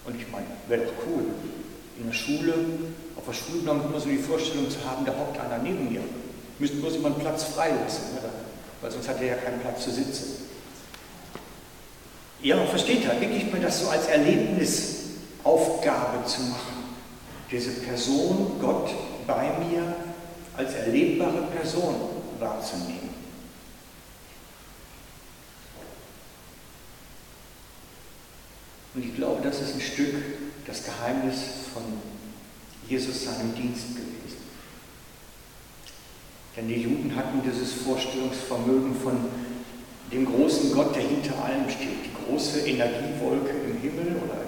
Und 0.04 0.20
ich 0.20 0.30
meine, 0.32 0.46
wäre 0.66 0.86
doch 0.86 0.92
cool, 1.06 1.26
in 1.98 2.06
der 2.06 2.14
Schule, 2.14 2.54
auf 3.16 3.24
der 3.26 3.34
Schulbank 3.34 3.84
immer 3.84 4.00
so 4.00 4.08
die 4.08 4.16
Vorstellung 4.16 4.70
zu 4.70 4.78
haben, 4.84 5.04
da 5.04 5.12
hockt 5.12 5.38
einer 5.38 5.58
neben 5.58 5.92
mir. 5.92 6.00
Müsste 6.58 6.78
bloß 6.78 6.96
immer 6.96 7.08
einen 7.08 7.20
Platz 7.20 7.44
freilassen, 7.44 8.16
oder? 8.18 8.30
weil 8.80 8.90
sonst 8.90 9.08
hat 9.08 9.20
er 9.20 9.26
ja 9.26 9.34
keinen 9.34 9.60
Platz 9.60 9.84
zu 9.84 9.90
sitzen. 9.90 10.46
Ja, 12.42 12.64
versteht 12.66 13.04
er, 13.04 13.20
wirklich 13.20 13.52
mal 13.52 13.60
das 13.60 13.80
so 13.80 13.90
als 13.90 14.06
Erlebnisaufgabe 14.06 16.24
zu 16.24 16.40
machen. 16.42 16.69
Diese 17.50 17.72
Person, 17.72 18.56
Gott 18.60 18.90
bei 19.26 19.50
mir, 19.58 19.94
als 20.56 20.74
erlebbare 20.74 21.42
Person 21.56 21.96
wahrzunehmen. 22.38 23.10
Und 28.94 29.04
ich 29.04 29.14
glaube, 29.14 29.42
das 29.42 29.60
ist 29.60 29.74
ein 29.74 29.80
Stück 29.80 30.14
das 30.66 30.84
Geheimnis 30.84 31.38
von 31.72 31.82
Jesus 32.88 33.24
seinem 33.24 33.54
Dienst 33.54 33.94
gewesen. 33.94 34.10
Denn 36.56 36.68
die 36.68 36.82
Juden 36.82 37.14
hatten 37.14 37.40
dieses 37.42 37.72
Vorstellungsvermögen 37.72 38.94
von 38.96 39.16
dem 40.12 40.26
großen 40.26 40.72
Gott, 40.72 40.94
der 40.94 41.02
hinter 41.02 41.42
allem 41.44 41.70
steht, 41.70 42.04
die 42.04 42.24
große 42.24 42.60
Energiewolke 42.66 43.50
im 43.50 43.80
Himmel 43.80 44.16
oder 44.24 44.42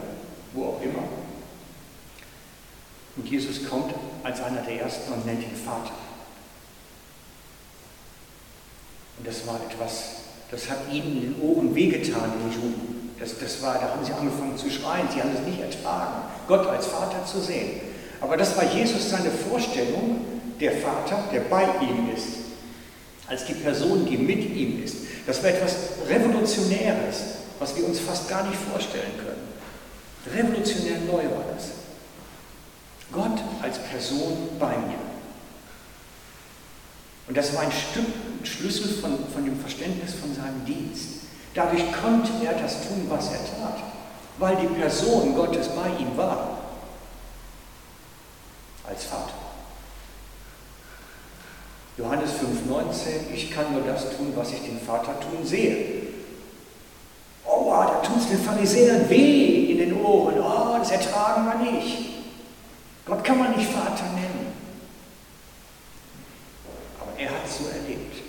wo 0.54 0.64
auch 0.66 0.82
immer. 0.82 1.21
Und 3.16 3.28
Jesus 3.28 3.68
kommt 3.68 3.94
als 4.22 4.42
einer 4.42 4.62
der 4.62 4.80
Ersten 4.80 5.12
und 5.12 5.26
nennt 5.26 5.42
ihn 5.42 5.56
Vater. 5.56 5.92
Und 9.18 9.26
das 9.26 9.46
war 9.46 9.60
etwas, 9.68 10.22
das 10.50 10.70
hat 10.70 10.78
ihnen 10.90 11.16
in 11.16 11.20
den 11.20 11.42
Ohren 11.42 11.74
wehgetan, 11.74 12.32
den 12.32 12.52
Juden. 12.52 13.10
Das, 13.18 13.38
das 13.38 13.62
war, 13.62 13.74
da 13.74 13.90
haben 13.90 14.04
sie 14.04 14.12
angefangen 14.12 14.56
zu 14.56 14.70
schreien, 14.70 15.06
sie 15.12 15.20
haben 15.20 15.30
es 15.34 15.46
nicht 15.46 15.60
ertragen, 15.60 16.24
Gott 16.48 16.66
als 16.66 16.86
Vater 16.86 17.24
zu 17.24 17.40
sehen. 17.40 17.80
Aber 18.20 18.36
das 18.36 18.56
war 18.56 18.64
Jesus 18.64 19.10
seine 19.10 19.30
Vorstellung, 19.30 20.24
der 20.58 20.72
Vater, 20.78 21.24
der 21.32 21.40
bei 21.40 21.64
ihm 21.80 22.08
ist, 22.14 22.28
als 23.26 23.44
die 23.44 23.54
Person, 23.54 24.06
die 24.06 24.16
mit 24.16 24.44
ihm 24.56 24.82
ist. 24.82 24.96
Das 25.26 25.42
war 25.42 25.50
etwas 25.50 25.76
Revolutionäres, 26.08 27.22
was 27.58 27.76
wir 27.76 27.86
uns 27.86 28.00
fast 28.00 28.28
gar 28.28 28.44
nicht 28.46 28.58
vorstellen 28.70 29.12
können. 29.18 30.36
Revolutionär 30.36 30.98
neu 31.06 31.24
war 31.30 31.44
das. 31.54 31.81
Person 33.92 34.48
bei 34.58 34.70
mir. 34.70 34.98
Und 37.28 37.36
das 37.36 37.54
war 37.54 37.62
ein 37.62 37.72
Stück, 37.72 38.06
ein 38.40 38.44
Schlüssel 38.44 38.88
von, 39.00 39.18
von 39.32 39.44
dem 39.44 39.60
Verständnis 39.60 40.14
von 40.14 40.34
seinem 40.34 40.64
Dienst. 40.64 41.22
Dadurch 41.54 41.84
konnte 41.92 42.32
er 42.44 42.54
das 42.54 42.88
tun, 42.88 43.06
was 43.08 43.26
er 43.26 43.38
tat, 43.38 43.78
weil 44.38 44.56
die 44.56 44.66
Person 44.66 45.34
Gottes 45.34 45.68
bei 45.68 45.88
ihm 46.00 46.16
war, 46.16 46.58
als 48.88 49.04
Vater. 49.04 49.34
Johannes 51.98 52.30
5,19, 52.30 53.34
ich 53.34 53.50
kann 53.50 53.72
nur 53.72 53.82
das 53.82 54.16
tun, 54.16 54.32
was 54.34 54.50
ich 54.52 54.62
den 54.62 54.80
Vater 54.80 55.20
tun 55.20 55.44
sehe. 55.44 56.02
Oh, 57.44 57.70
da 57.70 58.00
tut 58.02 58.16
es 58.16 58.28
den 58.28 58.42
Pharisäern 58.42 59.08
weh 59.10 59.72
in 59.72 59.78
den 59.78 60.02
Ohren. 60.02 60.40
Oh, 60.40 60.78
das 60.78 60.90
ertragen 60.90 61.44
wir 61.44 61.70
nicht. 61.70 62.11
Gott 63.04 63.24
kann 63.24 63.38
man 63.38 63.56
nicht 63.56 63.70
Vater 63.70 64.04
nennen. 64.14 64.52
Aber 67.00 67.18
er 67.18 67.30
hat 67.30 67.46
es 67.46 67.58
so 67.58 67.64
erlebt. 67.68 68.22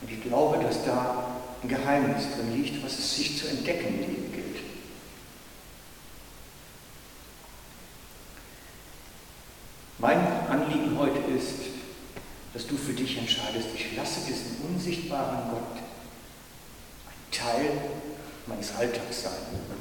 Und 0.00 0.10
ich 0.10 0.22
glaube, 0.22 0.62
dass 0.62 0.84
da 0.84 1.36
ein 1.62 1.68
Geheimnis 1.68 2.24
drin 2.34 2.54
liegt, 2.54 2.84
was 2.84 2.98
es 2.98 3.16
sich 3.16 3.38
zu 3.38 3.48
entdecken 3.48 3.98
gilt. 3.98 4.62
Mein 9.98 10.20
Anliegen 10.48 10.96
heute 10.96 11.18
ist, 11.36 11.58
dass 12.54 12.66
du 12.66 12.76
für 12.76 12.92
dich 12.92 13.18
entscheidest, 13.18 13.68
ich 13.74 13.96
lasse 13.96 14.20
diesen 14.26 14.58
unsichtbaren 14.68 15.50
Gott 15.50 15.82
ein 17.08 17.32
Teil 17.32 17.72
meines 18.46 18.74
Alltags 18.76 19.22
sein, 19.22 19.32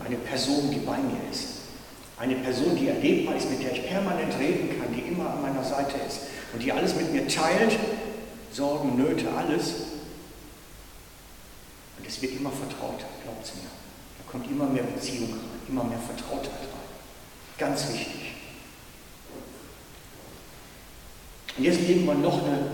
eine 0.04 0.17
Person, 0.17 0.72
die 0.72 0.80
bei 0.80 0.98
mir 0.98 1.30
ist, 1.32 1.57
eine 2.19 2.36
Person, 2.36 2.75
die 2.75 2.88
erlebbar 2.88 3.36
ist, 3.36 3.49
mit 3.49 3.63
der 3.63 3.73
ich 3.73 3.88
permanent 3.88 4.38
reden 4.39 4.80
kann, 4.80 4.93
die 4.93 5.01
immer 5.01 5.30
an 5.32 5.41
meiner 5.41 5.63
Seite 5.63 5.95
ist 6.08 6.21
und 6.53 6.63
die 6.63 6.71
alles 6.71 6.95
mit 6.95 7.12
mir 7.13 7.27
teilt, 7.27 7.77
Sorgen, 8.51 8.97
Nöte, 8.97 9.27
alles. 9.32 9.73
Und 11.97 12.08
es 12.08 12.21
wird 12.21 12.34
immer 12.34 12.51
vertrauter, 12.51 13.06
glaubt 13.23 13.43
es 13.43 13.56
mir. 13.56 13.69
Da 14.17 14.32
kommt 14.32 14.49
immer 14.49 14.65
mehr 14.65 14.84
Beziehung 14.84 15.32
rein, 15.32 15.60
immer 15.67 15.84
mehr 15.84 15.99
Vertrautheit 15.99 16.53
rein. 16.53 16.88
Ganz 17.58 17.88
wichtig. 17.89 18.34
Und 21.58 21.63
jetzt 21.63 21.86
geben 21.86 22.06
wir 22.06 22.13
noch 22.13 22.43
eine 22.45 22.71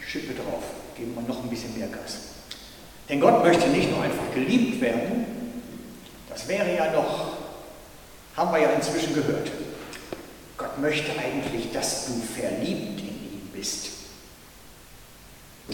Schippe 0.00 0.34
drauf, 0.34 0.64
geben 0.96 1.14
wir 1.14 1.22
noch 1.22 1.42
ein 1.42 1.50
bisschen 1.50 1.76
mehr 1.78 1.88
Gas. 1.88 2.18
Denn 3.08 3.20
Gott 3.20 3.44
möchte 3.44 3.68
nicht 3.68 3.90
nur 3.90 4.02
einfach 4.02 4.32
geliebt 4.34 4.80
werden, 4.80 5.26
das 6.28 6.48
wäre 6.48 6.74
ja 6.74 6.92
noch, 6.92 7.35
haben 8.36 8.52
wir 8.52 8.60
ja 8.60 8.70
inzwischen 8.70 9.14
gehört. 9.14 9.50
Gott 10.58 10.78
möchte 10.78 11.12
eigentlich, 11.18 11.72
dass 11.72 12.06
du 12.06 12.20
verliebt 12.20 13.00
in 13.00 13.06
ihn 13.06 13.50
bist. 13.52 13.88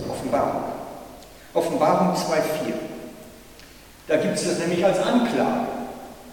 Offenbarung. 0.09 0.65
Offenbarung 1.55 2.15
2.4. 2.15 2.73
Da 4.09 4.17
gibt 4.17 4.35
es 4.35 4.45
das 4.45 4.59
nämlich 4.59 4.85
als 4.85 4.99
Anklage 4.99 5.69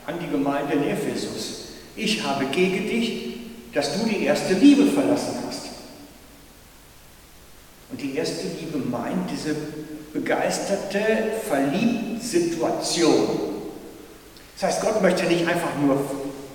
an 0.06 0.15
die 0.20 0.30
Gemeinde 0.30 0.74
in 0.74 0.89
Ephesus. 0.89 1.65
Ich 1.96 2.24
habe 2.24 2.46
gegen 2.46 2.88
dich, 2.88 3.38
dass 3.74 3.94
du 3.94 4.08
die 4.08 4.24
erste 4.24 4.54
Liebe 4.54 4.88
verlassen 4.88 5.36
hast. 5.48 5.65
Und 7.92 8.02
die 8.02 8.15
erste 8.15 8.48
Liebe 8.60 8.78
meint 8.78 9.30
diese 9.30 9.56
begeisterte 10.13 11.34
Verliebtsituation. 11.48 13.50
Das 14.60 14.72
heißt, 14.72 14.82
Gott 14.82 15.02
möchte 15.02 15.26
nicht 15.26 15.48
einfach 15.48 15.76
nur 15.82 15.98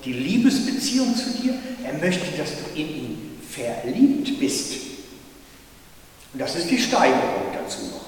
die 0.05 0.13
Liebesbeziehung 0.13 1.15
zu 1.17 1.31
dir, 1.31 1.55
er 1.85 1.95
möchte, 1.95 2.37
dass 2.37 2.51
du 2.51 2.79
in 2.79 2.89
ihn 2.89 3.39
verliebt 3.49 4.39
bist. 4.39 4.75
Und 6.33 6.41
das 6.41 6.57
ist 6.57 6.71
die 6.71 6.79
Steigerung 6.79 7.53
dazu 7.55 7.87
noch. 7.87 8.05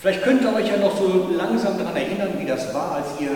Vielleicht 0.00 0.22
könnt 0.22 0.42
ihr 0.42 0.52
euch 0.52 0.68
ja 0.68 0.78
noch 0.78 0.96
so 0.98 1.30
langsam 1.36 1.78
daran 1.78 1.94
erinnern, 1.94 2.34
wie 2.38 2.46
das 2.46 2.74
war, 2.74 2.96
als 2.96 3.20
ihr 3.20 3.30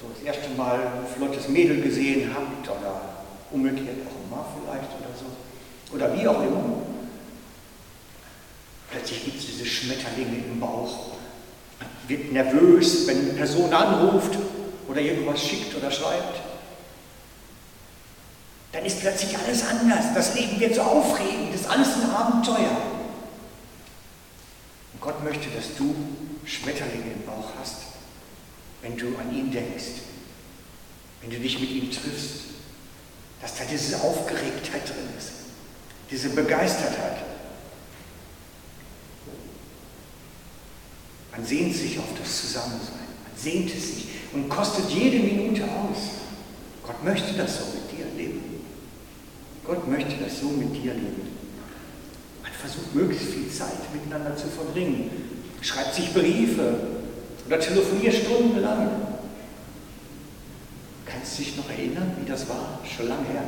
so 0.00 0.06
das 0.14 0.22
erste 0.22 0.50
Mal 0.56 0.78
ein 0.78 1.06
flottes 1.16 1.48
Mädel 1.48 1.80
gesehen 1.80 2.30
habt 2.32 2.68
oder 2.68 3.00
umgekehrt 3.50 3.96
auch 4.06 4.30
mal 4.30 4.44
vielleicht 4.54 4.90
oder 4.98 5.10
so. 5.18 5.94
Oder 5.94 6.16
wie 6.16 6.28
auch 6.28 6.42
immer. 6.42 6.62
Plötzlich 8.92 9.24
gibt 9.24 9.38
es 9.38 9.46
diese 9.46 9.66
Schmetterlinge 9.66 10.44
im 10.52 10.60
Bauch. 10.60 11.16
Man 11.80 11.88
wird 12.06 12.32
nervös, 12.32 13.08
wenn 13.08 13.18
eine 13.18 13.32
Person 13.32 13.72
anruft 13.72 14.38
oder 14.90 15.00
irgendwas 15.00 15.46
schickt 15.46 15.72
oder 15.76 15.88
schreibt. 15.90 16.40
Dann 18.72 18.84
ist 18.84 19.00
plötzlich 19.00 19.38
alles 19.38 19.64
anders. 19.64 20.06
Das 20.14 20.34
Leben 20.34 20.58
wird 20.58 20.74
so 20.74 20.82
aufregend, 20.82 21.54
das 21.54 21.62
ist 21.62 21.70
alles 21.70 21.88
ein 21.94 22.10
Abenteuer. 22.10 22.76
Und 24.92 25.00
Gott 25.00 25.22
möchte, 25.22 25.48
dass 25.50 25.76
du 25.76 25.94
Schmetterlinge 26.44 27.12
im 27.12 27.24
Bauch 27.24 27.50
hast, 27.60 27.76
wenn 28.82 28.96
du 28.96 29.16
an 29.16 29.32
ihn 29.32 29.52
denkst, 29.52 30.02
wenn 31.20 31.30
du 31.30 31.38
dich 31.38 31.60
mit 31.60 31.70
ihm 31.70 31.90
triffst, 31.90 32.46
dass 33.40 33.54
da 33.56 33.64
diese 33.70 33.96
Aufgeregtheit 34.00 34.88
drin 34.88 35.08
ist, 35.16 35.30
diese 36.10 36.30
Begeistertheit. 36.30 37.18
Man 41.30 41.46
sehnt 41.46 41.76
sich 41.76 41.98
auf 41.98 42.08
das 42.20 42.40
Zusammensein. 42.40 43.06
Man 43.24 43.36
sehnt 43.36 43.72
es 43.72 43.94
sich 43.94 44.19
und 44.32 44.48
kostet 44.48 44.90
jede 44.90 45.18
Minute 45.18 45.64
aus. 45.64 46.20
Gott 46.86 47.04
möchte 47.04 47.34
das 47.34 47.58
so 47.58 47.64
mit 47.74 47.90
dir 47.90 48.06
leben. 48.16 48.64
Gott 49.64 49.88
möchte 49.88 50.16
das 50.22 50.40
so 50.40 50.48
mit 50.48 50.74
dir 50.74 50.94
leben. 50.94 51.36
Man 52.42 52.52
versucht 52.52 52.94
möglichst 52.94 53.28
viel 53.28 53.50
Zeit 53.50 53.92
miteinander 53.92 54.36
zu 54.36 54.48
verbringen. 54.48 55.10
Schreibt 55.60 55.94
sich 55.94 56.12
Briefe 56.12 56.74
oder 57.46 57.60
telefoniert 57.60 58.14
stundenlang. 58.14 58.88
Kannst 61.06 61.38
du 61.38 61.42
dich 61.42 61.56
noch 61.56 61.68
erinnern, 61.68 62.12
wie 62.20 62.28
das 62.28 62.48
war? 62.48 62.80
Schon 62.84 63.08
lange 63.08 63.26
her. 63.26 63.42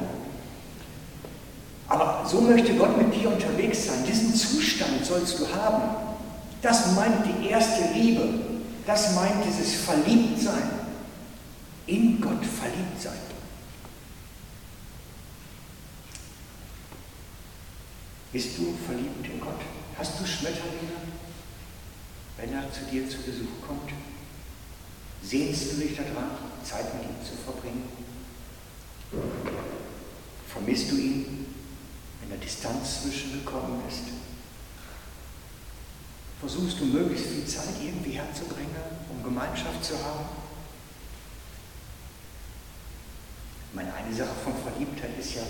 Aber 1.88 2.27
so 2.29 2.40
möchte 2.40 2.75
Gott 2.75 2.97
mit 2.97 3.14
dir 3.14 3.29
unterwegs 3.29 3.87
sein. 3.87 4.05
Diesen 4.07 4.35
Zustand 4.35 5.05
sollst 5.05 5.38
du 5.38 5.49
haben. 5.49 5.83
Das 6.61 6.95
meint 6.95 7.25
die 7.27 7.49
erste 7.49 7.92
Liebe. 7.95 8.52
Das 8.87 9.14
meint 9.14 9.45
dieses 9.45 9.75
Verliebtsein. 9.83 10.71
In 11.87 12.21
Gott 12.21 12.45
verliebt 12.45 13.01
sein. 13.01 13.18
Bist 18.33 18.59
du 18.59 18.75
verliebt 18.87 19.27
in 19.27 19.40
Gott? 19.40 19.61
Hast 19.99 20.18
du 20.18 20.27
Schmetterlinge? 20.27 21.03
wenn 22.42 22.53
er 22.55 22.73
zu 22.73 22.81
dir 22.90 23.09
zu 23.09 23.18
Besuch 23.18 23.61
kommt? 23.66 23.92
Sehnst 25.23 25.73
du 25.73 25.77
dich 25.77 25.97
daran, 25.97 26.31
Zeit 26.64 26.92
mit 26.95 27.05
ihm 27.05 27.25
zu 27.25 27.37
verbringen? 27.37 27.88
Vermisst 30.49 30.90
du 30.90 30.97
ihn, 30.97 31.47
wenn 32.21 32.31
da 32.31 32.37
Distanz 32.37 33.03
zwischengekommen 33.03 33.81
ist? 33.88 34.21
Versuchst 36.42 36.81
du 36.81 36.87
möglichst 36.87 37.26
viel 37.26 37.46
Zeit 37.46 37.78
irgendwie 37.81 38.18
herzubringen, 38.18 38.74
um 39.14 39.22
Gemeinschaft 39.22 39.85
zu 39.85 39.94
haben? 39.94 40.26
Ich 43.70 43.76
meine, 43.76 43.94
eine 43.94 44.12
Sache 44.12 44.35
von 44.42 44.52
Verliebtheit 44.59 45.16
ist 45.20 45.37
ja, 45.37 45.42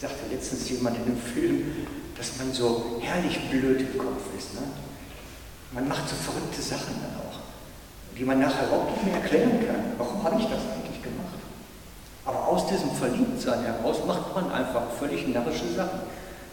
sagte 0.00 0.32
letztens 0.32 0.70
jemand 0.70 0.96
in 0.96 1.02
einem 1.02 1.18
Film, 1.18 1.86
dass 2.16 2.38
man 2.38 2.50
so 2.50 2.98
herrlich 3.02 3.38
blöd 3.50 3.82
im 3.82 3.98
Kopf 3.98 4.22
ist. 4.38 4.54
Ne? 4.54 4.62
Man 5.72 5.86
macht 5.86 6.08
so 6.08 6.16
verrückte 6.16 6.62
Sachen 6.62 6.96
dann 7.02 7.28
auch, 7.28 7.38
die 8.16 8.24
man 8.24 8.40
nachher 8.40 8.68
überhaupt 8.68 8.92
nicht 8.92 9.04
mehr 9.04 9.22
erklären 9.22 9.66
kann. 9.66 9.92
Warum 9.98 10.24
habe 10.24 10.40
ich 10.40 10.46
das 10.46 10.62
eigentlich 10.72 11.02
gemacht? 11.02 11.36
Aber 12.24 12.48
aus 12.48 12.66
diesem 12.68 12.90
Verliebtsein 12.92 13.64
heraus 13.64 13.98
macht 14.06 14.34
man 14.34 14.50
einfach 14.50 14.92
völlig 14.98 15.28
narrische 15.28 15.68
Sachen. 15.76 16.00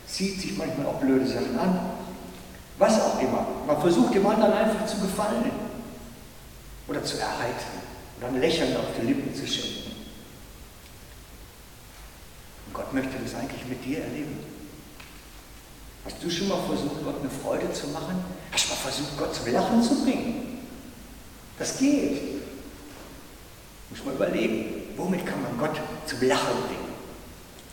Zieht 0.05 0.41
sich 0.41 0.57
manchmal 0.57 0.87
auch 0.87 0.99
blöde 0.99 1.25
Sachen 1.25 1.57
an. 1.57 1.79
Was 2.79 2.99
auch 3.01 3.19
immer. 3.19 3.45
Man 3.67 3.79
versucht 3.79 4.15
dem 4.15 4.25
anderen 4.25 4.53
einfach 4.53 4.85
zu 4.85 4.97
gefallen. 4.99 5.51
Oder 6.87 7.03
zu 7.03 7.17
erheitern. 7.19 7.83
Oder 8.17 8.29
ein 8.29 8.39
Lächeln 8.39 8.75
auf 8.75 8.85
die 8.99 9.05
Lippen 9.05 9.35
zu 9.35 9.45
schenken. 9.45 9.91
Und 12.65 12.73
Gott 12.73 12.93
möchte 12.93 13.11
das 13.23 13.35
eigentlich 13.35 13.65
mit 13.67 13.85
dir 13.85 13.99
erleben. 13.99 14.39
Hast 16.05 16.23
du 16.23 16.29
schon 16.29 16.47
mal 16.47 16.61
versucht, 16.65 17.03
Gott 17.03 17.19
eine 17.19 17.29
Freude 17.29 17.71
zu 17.73 17.87
machen? 17.87 18.23
Hast 18.51 18.65
du 18.65 18.69
mal 18.69 18.77
versucht, 18.77 19.17
Gott 19.17 19.35
zum 19.35 19.53
Lachen 19.53 19.83
zu 19.83 20.03
bringen? 20.03 20.59
Das 21.59 21.77
geht. 21.77 22.21
Muss 23.89 24.05
man 24.05 24.15
überlegen, 24.15 24.93
womit 24.95 25.25
kann 25.25 25.41
man 25.41 25.57
Gott 25.57 25.79
zum 26.05 26.21
Lachen 26.27 26.63
bringen? 26.67 26.89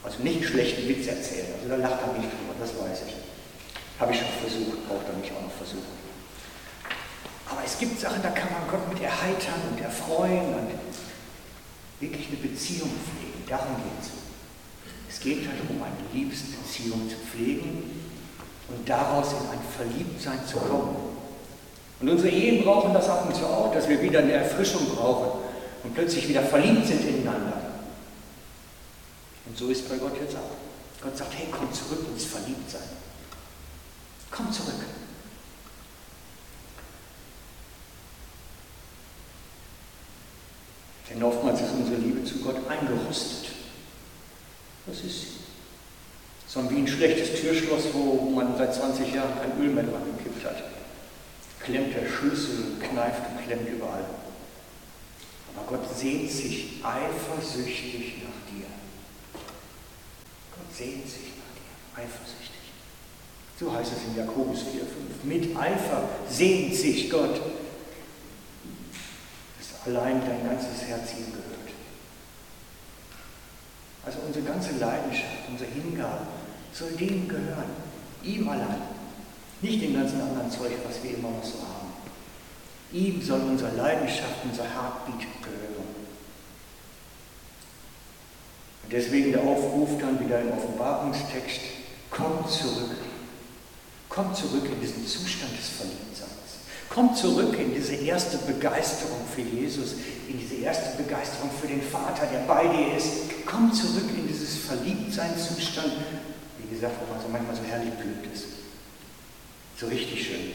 Also 0.03 0.23
nicht 0.23 0.37
einen 0.37 0.45
schlechten 0.45 0.89
Witz 0.89 1.07
erzählen, 1.07 1.47
also 1.57 1.69
da 1.69 1.77
lacht 1.77 2.01
er 2.01 2.13
nicht 2.19 2.31
drüber, 2.31 2.55
das 2.61 2.71
weiß 2.71 3.09
ich. 3.09 3.26
Habe 3.99 4.13
ich 4.13 4.19
schon 4.19 4.29
versucht, 4.41 4.89
braucht 4.89 5.07
er 5.09 5.17
mich 5.19 5.33
auch 5.33 5.43
noch 5.43 5.57
versuchen. 5.57 5.97
Aber 7.49 7.63
es 7.65 7.79
gibt 7.79 7.99
Sachen, 8.01 8.23
da 8.23 8.31
kann 8.31 8.53
man 8.53 8.69
Gott 8.69 8.93
mit 8.93 9.03
erheitern 9.03 9.61
und 9.71 9.81
erfreuen 9.81 10.55
und 10.55 10.71
wirklich 12.01 12.29
eine 12.29 12.37
Beziehung 12.37 12.91
pflegen. 12.91 13.45
Darum 13.49 13.77
geht 13.77 14.03
es. 14.03 14.11
Es 15.09 15.21
geht 15.21 15.47
halt 15.49 15.61
um 15.71 15.83
eine 15.83 15.97
Liebesbeziehung 16.13 17.09
zu 17.09 17.17
pflegen 17.17 17.91
und 18.69 18.89
daraus 18.89 19.33
in 19.33 19.49
ein 19.49 19.65
Verliebtsein 19.77 20.41
zu 20.47 20.59
kommen. 20.59 20.97
Und 22.01 22.09
unsere 22.09 22.29
Ehen 22.29 22.63
brauchen 22.65 22.93
das 22.93 23.09
ab 23.09 23.25
und 23.27 23.35
zu 23.35 23.47
auch, 23.47 23.73
dass 23.73 23.89
wir 23.89 24.03
wieder 24.03 24.19
eine 24.19 24.33
Erfrischung 24.33 24.85
brauchen 24.95 25.41
und 25.85 25.95
plötzlich 25.95 26.29
wieder 26.29 26.43
verliebt 26.43 26.87
sind 26.87 27.03
ineinander. 27.09 27.63
Und 29.47 29.57
so 29.57 29.69
ist 29.69 29.89
bei 29.89 29.97
Gott 29.97 30.21
jetzt 30.21 30.35
auch. 30.37 31.03
Gott 31.03 31.17
sagt, 31.17 31.33
hey, 31.35 31.47
komm 31.51 31.73
zurück 31.73 32.05
ins 32.13 32.25
Verliebtsein. 32.25 33.06
Komm 34.37 34.53
zurück. 34.53 34.75
Denn 41.09 41.23
oftmals 41.23 41.61
ist 41.61 41.73
unsere 41.73 41.97
Liebe 41.97 42.25
zu 42.25 42.41
Gott 42.41 42.57
eingerostet. 42.69 43.53
Das 44.87 44.99
ist 44.99 45.21
sie 45.23 45.37
sondern 46.57 46.75
wie 46.75 46.81
ein 46.81 46.89
schlechtes 46.89 47.39
Türschloss, 47.39 47.93
wo 47.93 48.31
man 48.31 48.57
seit 48.57 48.75
20 48.75 49.13
Jahren 49.13 49.35
kein 49.39 49.61
Öl 49.61 49.69
mehr 49.75 49.85
dran 49.85 50.03
gekippt 50.17 50.43
hat. 50.43 50.57
Klemmt 51.61 51.95
der 51.95 52.09
Schlüssel, 52.09 52.79
kneift 52.81 53.21
und 53.31 53.45
klemmt 53.45 53.69
überall. 53.69 54.05
Aber 55.55 55.67
Gott 55.67 55.95
sehnt 55.95 56.31
sich 56.31 56.83
eifersüchtig 56.83 58.23
nach 58.23 58.51
dir. 58.51 58.67
Gott 60.53 60.75
sehnt 60.75 61.07
sich 61.07 61.33
nach 61.37 61.53
dir, 61.53 62.03
eifersüchtig. 62.03 62.56
So 63.59 63.73
heißt 63.73 63.93
es 63.93 63.99
in 64.09 64.17
Jakobus 64.17 64.61
4,5. 64.61 65.25
Mit 65.25 65.57
Eifer 65.57 66.09
sehnt 66.29 66.75
sich 66.75 67.09
Gott, 67.09 67.41
dass 69.59 69.87
allein 69.87 70.21
dein 70.21 70.47
ganzes 70.47 70.83
Herz 70.87 71.13
ihm 71.13 71.33
gehört. 71.33 71.47
Also 74.05 74.19
unsere 74.27 74.45
ganze 74.45 74.73
Leidenschaft, 74.79 75.49
unsere 75.49 75.71
Hingabe 75.71 76.27
soll 76.73 76.91
dem 76.93 77.27
gehören, 77.27 77.71
ihm 78.23 78.49
allein. 78.49 78.83
Nicht 79.63 79.83
dem 79.83 79.95
ganzen 79.95 80.21
anderen 80.21 80.51
Zeug, 80.51 80.73
was 80.87 81.03
wir 81.03 81.17
immer 81.17 81.31
noch 81.31 81.43
so 81.45 81.59
haben. 81.61 81.93
Ihm 82.93 83.23
soll 83.23 83.41
unsere 83.41 83.75
Leidenschaft, 83.75 84.45
unser 84.45 84.65
Heartbeat 84.65 85.27
gehören. 85.43 85.87
Und 88.83 88.93
deswegen 88.93 89.33
der 89.33 89.43
Aufruf 89.43 89.99
dann 89.99 90.21
wieder 90.21 90.41
im 90.41 90.53
Offenbarungstext, 90.53 91.61
komm 92.11 92.47
zurück. 92.49 93.06
Komm 94.17 94.35
zurück 94.35 94.65
in 94.65 94.81
diesen 94.81 95.07
Zustand 95.07 95.53
des 95.59 95.69
Verliebtseins. 95.77 96.65
Komm 96.89 97.15
zurück 97.15 97.55
in 97.59 97.75
diese 97.75 97.97
erste 97.97 98.39
Begeisterung 98.39 99.21
für 99.29 99.43
Jesus, 99.43 99.97
in 100.27 100.39
diese 100.39 100.55
erste 100.55 100.97
Begeisterung 100.97 101.51
für 101.61 101.67
den 101.67 101.83
Vater, 101.83 102.25
der 102.25 102.39
bei 102.49 102.67
dir 102.67 102.97
ist. 102.97 103.09
Komm 103.45 103.71
zurück 103.75 104.09
in 104.17 104.27
dieses 104.27 104.57
Verliebtseinszustand, 104.65 105.93
wie 106.61 106.75
gesagt, 106.75 106.95
wo 106.99 107.13
man 107.13 107.23
so 107.23 107.29
manchmal 107.29 107.57
so 107.57 107.63
herrlich 107.65 107.93
blüht 107.93 108.33
ist. 108.33 108.47
So 109.79 109.87
richtig 109.87 110.27
schön. 110.27 110.53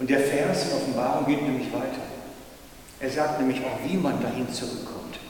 Und 0.00 0.10
der 0.10 0.18
Vers 0.18 0.64
in 0.64 0.76
Offenbarung 0.76 1.26
geht 1.26 1.42
nämlich 1.42 1.72
weiter. 1.72 2.02
Er 2.98 3.10
sagt 3.10 3.38
nämlich 3.38 3.60
auch, 3.64 3.78
wie 3.88 3.96
man 3.96 4.20
dahin 4.20 4.52
zurückkommt. 4.52 5.20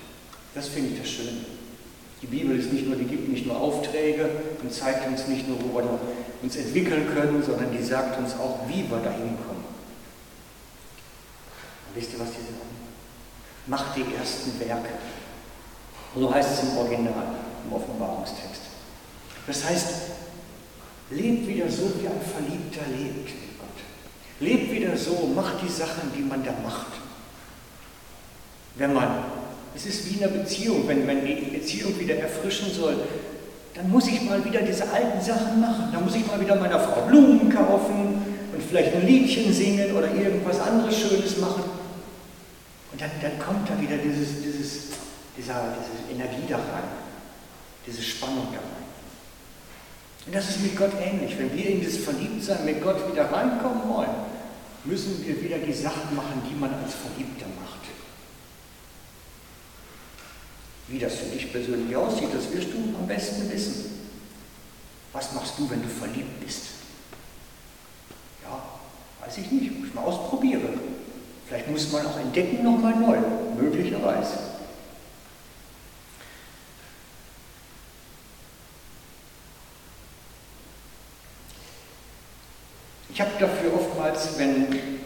Das 0.54 0.68
finde 0.68 0.94
ich 0.94 1.00
das 1.00 1.10
Schöne. 1.10 1.44
Die 2.22 2.26
Bibel 2.26 2.58
ist 2.58 2.72
nicht 2.72 2.86
nur, 2.86 2.96
die 2.96 3.04
gibt 3.04 3.28
nicht 3.28 3.44
nur 3.44 3.60
Aufträge 3.60 4.30
und 4.62 4.72
zeigt 4.72 5.06
uns 5.06 5.28
nicht 5.28 5.46
nur, 5.46 5.58
wo 5.60 5.74
wir 5.74 6.00
uns 6.44 6.56
entwickeln 6.56 7.08
können, 7.14 7.42
sondern 7.42 7.72
die 7.72 7.82
sagt 7.82 8.18
uns 8.18 8.34
auch, 8.34 8.68
wie 8.68 8.88
wir 8.88 8.98
dahin 8.98 9.36
kommen. 9.46 9.64
Und 11.88 11.96
wisst 11.96 12.12
ihr, 12.12 12.20
was 12.20 12.28
die 12.28 12.42
sagen? 12.42 12.74
Macht 13.66 13.96
die 13.96 14.04
ersten 14.14 14.60
Werke. 14.60 14.90
So 16.14 16.32
heißt 16.32 16.50
es 16.52 16.68
im 16.68 16.76
Original, 16.76 17.34
im 17.66 17.72
Offenbarungstext. 17.72 18.60
Das 19.46 19.64
heißt, 19.64 19.88
lebt 21.10 21.48
wieder 21.48 21.70
so, 21.70 21.90
wie 21.98 22.06
ein 22.06 22.20
Verliebter 22.20 22.82
lebt 22.90 23.24
mit 23.24 23.58
Gott. 23.58 23.68
Lebt 24.40 24.70
wieder 24.70 24.96
so, 24.96 25.32
macht 25.34 25.62
die 25.62 25.68
Sachen, 25.68 26.12
die 26.14 26.22
man 26.22 26.44
da 26.44 26.52
macht. 26.62 26.92
Wenn 28.76 28.92
man, 28.92 29.24
es 29.74 29.86
ist 29.86 30.10
wie 30.10 30.18
in 30.18 30.24
einer 30.24 30.32
Beziehung, 30.32 30.86
wenn 30.86 31.06
man 31.06 31.24
die 31.24 31.58
Beziehung 31.58 31.98
wieder 31.98 32.16
erfrischen 32.16 32.70
soll, 32.70 32.96
dann 33.74 33.90
muss 33.90 34.06
ich 34.06 34.22
mal 34.22 34.42
wieder 34.44 34.62
diese 34.62 34.88
alten 34.88 35.20
Sachen 35.20 35.60
machen. 35.60 35.88
Dann 35.92 36.04
muss 36.04 36.14
ich 36.14 36.26
mal 36.26 36.40
wieder 36.40 36.54
meiner 36.56 36.78
Frau 36.78 37.02
Blumen 37.02 37.50
kaufen 37.50 38.24
und 38.52 38.62
vielleicht 38.62 38.94
ein 38.94 39.06
Liedchen 39.06 39.52
singen 39.52 39.96
oder 39.96 40.14
irgendwas 40.14 40.60
anderes 40.60 40.96
Schönes 40.96 41.38
machen. 41.38 41.64
Und 42.92 43.00
dann, 43.00 43.10
dann 43.20 43.38
kommt 43.40 43.68
da 43.68 43.80
wieder 43.80 43.96
dieses, 43.96 44.42
dieses, 44.42 44.86
dieser, 45.36 45.74
diese 45.74 46.14
Energie 46.14 46.46
da 46.48 46.56
rein, 46.56 46.86
diese 47.84 48.00
Spannung 48.00 48.46
da 48.52 48.58
rein. 48.58 48.84
Und 50.26 50.34
das 50.34 50.48
ist 50.50 50.62
mit 50.62 50.76
Gott 50.76 50.92
ähnlich. 51.02 51.36
Wenn 51.36 51.52
wir 51.54 51.68
in 51.68 51.84
das 51.84 51.96
Verliebtsein 51.96 52.64
mit 52.64 52.80
Gott 52.80 53.10
wieder 53.10 53.30
reinkommen 53.30 53.88
wollen, 53.88 54.14
müssen 54.84 55.26
wir 55.26 55.42
wieder 55.42 55.58
die 55.58 55.72
Sachen 55.72 56.14
machen, 56.14 56.42
die 56.48 56.54
man 56.54 56.72
als 56.72 56.94
Verliebter 56.94 57.46
macht. 57.60 57.80
Wie 60.88 60.98
das 60.98 61.14
für 61.14 61.26
dich 61.26 61.50
persönlich 61.50 61.96
aussieht, 61.96 62.28
das 62.34 62.52
wirst 62.52 62.68
du 62.72 62.94
am 62.98 63.06
besten 63.06 63.50
wissen. 63.50 64.08
Was 65.12 65.32
machst 65.32 65.58
du, 65.58 65.70
wenn 65.70 65.82
du 65.82 65.88
verliebt 65.88 66.44
bist? 66.44 66.62
Ja, 68.42 68.62
weiß 69.24 69.38
ich 69.38 69.50
nicht, 69.50 69.78
muss 69.78 69.88
ich 69.88 69.94
mal 69.94 70.02
ausprobieren. 70.02 70.80
Vielleicht 71.46 71.70
muss 71.70 71.90
man 71.92 72.06
auch 72.06 72.18
entdecken 72.18 72.64
nochmal 72.64 72.96
neu, 72.96 73.18
möglicherweise. 73.56 74.38
Ich 83.10 83.20
habe 83.20 83.30
dafür 83.38 83.72
oftmals, 83.74 84.36
wenn 84.38 84.98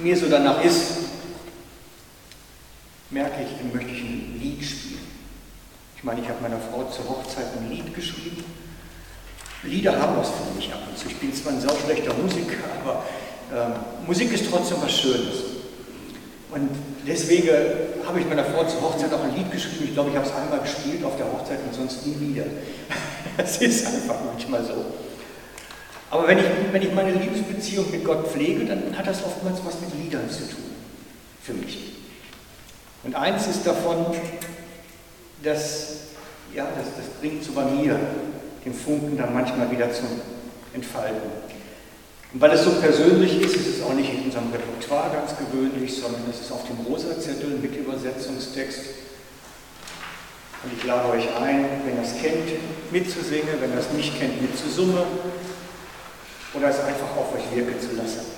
mir 0.00 0.16
so 0.16 0.28
danach 0.28 0.62
ist, 0.62 1.07
merke 3.10 3.42
ich, 3.42 3.58
dann 3.58 3.72
möchte 3.72 3.90
ich 3.92 4.02
ein 4.02 4.40
Lied 4.40 4.62
spielen. 4.62 5.06
Ich 5.96 6.04
meine, 6.04 6.20
ich 6.20 6.28
habe 6.28 6.40
meiner 6.40 6.60
Frau 6.60 6.84
zur 6.84 7.08
Hochzeit 7.08 7.46
ein 7.56 7.70
Lied 7.70 7.94
geschrieben. 7.94 8.44
Lieder 9.64 10.00
haben 10.00 10.16
was 10.16 10.28
für 10.28 10.54
mich 10.54 10.72
ab 10.72 10.80
und 10.88 10.96
zu. 10.96 11.08
Ich 11.08 11.16
bin 11.16 11.34
zwar 11.34 11.52
ein 11.52 11.60
sauschlechter 11.60 12.14
Musiker, 12.14 12.62
aber 12.80 13.04
äh, 13.52 14.06
Musik 14.06 14.32
ist 14.32 14.48
trotzdem 14.48 14.76
was 14.80 14.92
Schönes. 14.92 15.58
Und 16.50 16.70
deswegen 17.06 17.48
habe 18.06 18.20
ich 18.20 18.26
meiner 18.26 18.44
Frau 18.44 18.64
zur 18.64 18.80
Hochzeit 18.82 19.12
auch 19.12 19.24
ein 19.24 19.34
Lied 19.34 19.50
geschrieben. 19.50 19.84
Ich 19.86 19.94
glaube, 19.94 20.10
ich 20.10 20.16
habe 20.16 20.26
es 20.26 20.34
einmal 20.34 20.60
gespielt 20.60 21.04
auf 21.04 21.16
der 21.16 21.26
Hochzeit 21.26 21.58
und 21.66 21.74
sonst 21.74 22.06
nie 22.06 22.16
wieder. 22.20 22.44
Das 23.36 23.58
ist 23.58 23.86
einfach 23.86 24.16
manchmal 24.24 24.64
so. 24.64 24.84
Aber 26.10 26.26
wenn 26.26 26.38
ich, 26.38 26.44
wenn 26.72 26.82
ich 26.82 26.92
meine 26.92 27.12
Liebesbeziehung 27.12 27.88
mit 27.92 28.04
Gott 28.04 28.26
pflege, 28.26 28.64
dann 28.64 28.98
hat 28.98 29.06
das 29.06 29.24
oftmals 29.24 29.60
was 29.64 29.80
mit 29.80 29.94
Liedern 30.02 30.28
zu 30.28 30.40
tun. 30.40 30.64
Für 31.42 31.52
mich. 31.52 31.97
Und 33.04 33.14
eins 33.14 33.46
ist 33.46 33.66
davon, 33.66 34.06
dass, 35.42 35.98
ja, 36.54 36.66
das, 36.76 36.96
das 36.96 37.06
bringt 37.20 37.44
so 37.44 37.52
bei 37.52 37.64
mir 37.64 37.98
den 38.64 38.74
Funken 38.74 39.16
dann 39.16 39.32
manchmal 39.32 39.70
wieder 39.70 39.92
zum 39.92 40.08
Entfalten. 40.74 41.30
Und 42.32 42.40
weil 42.40 42.50
es 42.52 42.64
so 42.64 42.72
persönlich 42.72 43.40
ist, 43.40 43.56
ist 43.56 43.78
es 43.78 43.82
auch 43.82 43.94
nicht 43.94 44.12
in 44.12 44.24
unserem 44.24 44.52
Repertoire 44.52 45.10
ganz 45.10 45.32
gewöhnlich, 45.38 45.96
sondern 45.96 46.22
es 46.30 46.40
ist 46.40 46.52
auf 46.52 46.66
dem 46.66 46.78
Rosa-Zettel 46.86 47.58
mit 47.62 47.74
Übersetzungstext. 47.74 48.80
Und 50.64 50.72
ich 50.76 50.84
lade 50.84 51.08
euch 51.10 51.24
ein, 51.40 51.64
wenn 51.86 51.96
ihr 51.96 52.02
es 52.02 52.20
kennt, 52.20 52.50
mitzusingen, 52.90 53.60
wenn 53.60 53.72
ihr 53.72 53.78
es 53.78 53.92
nicht 53.92 54.18
kennt, 54.18 54.42
mitzusummen 54.42 55.04
oder 56.52 56.68
es 56.68 56.80
einfach 56.80 57.16
auf 57.16 57.34
euch 57.34 57.56
wirken 57.56 57.80
zu 57.80 57.96
lassen. 57.96 58.37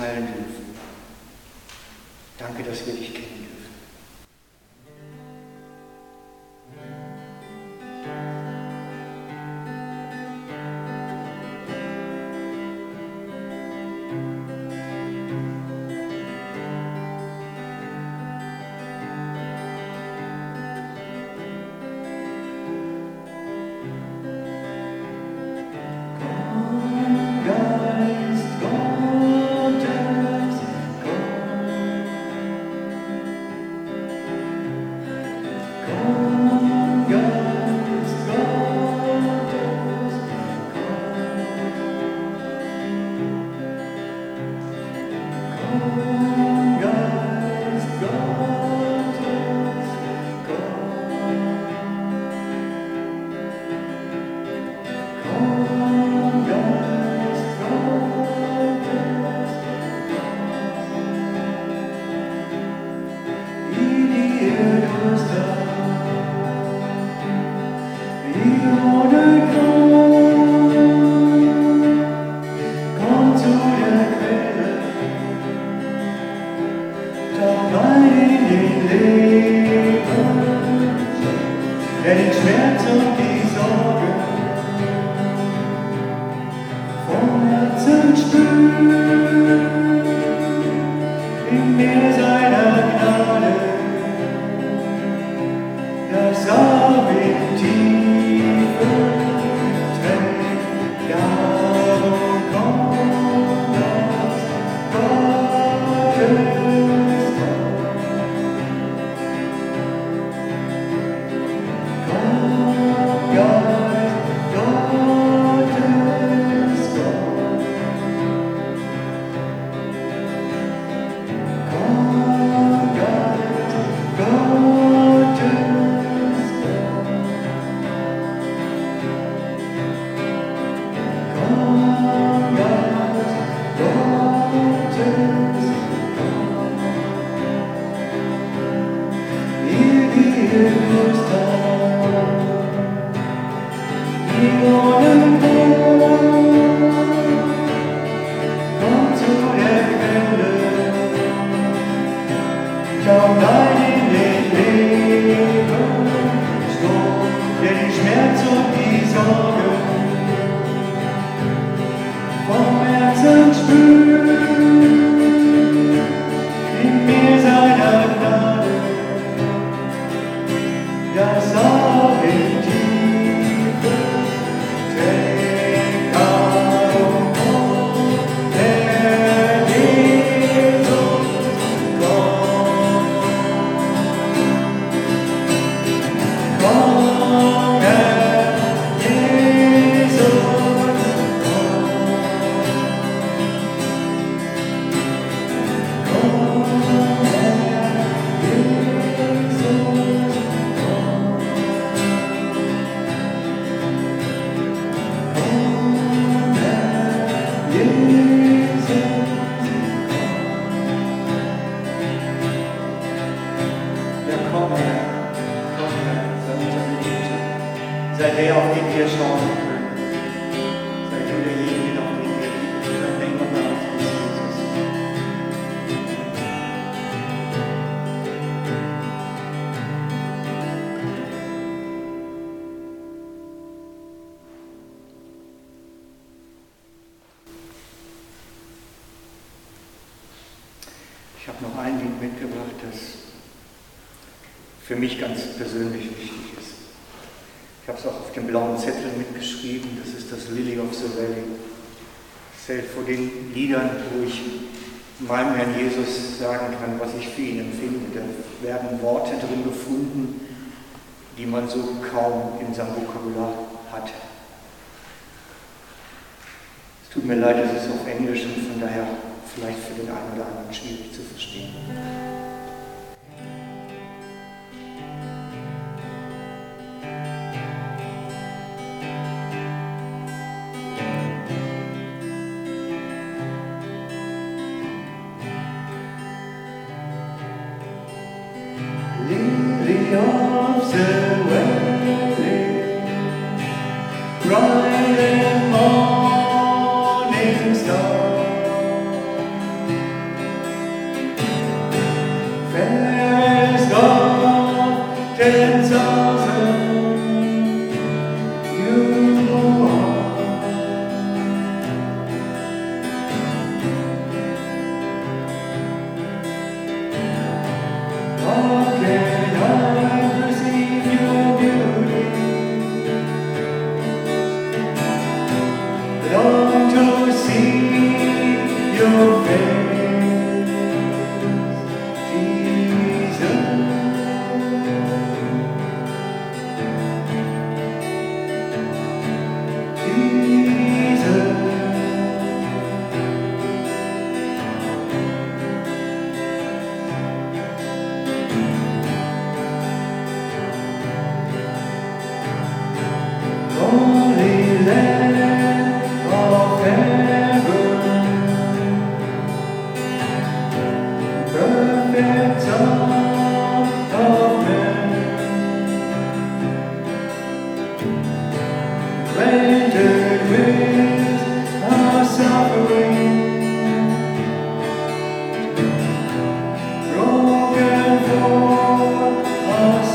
Der 0.00 0.49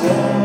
mehr 0.05 0.44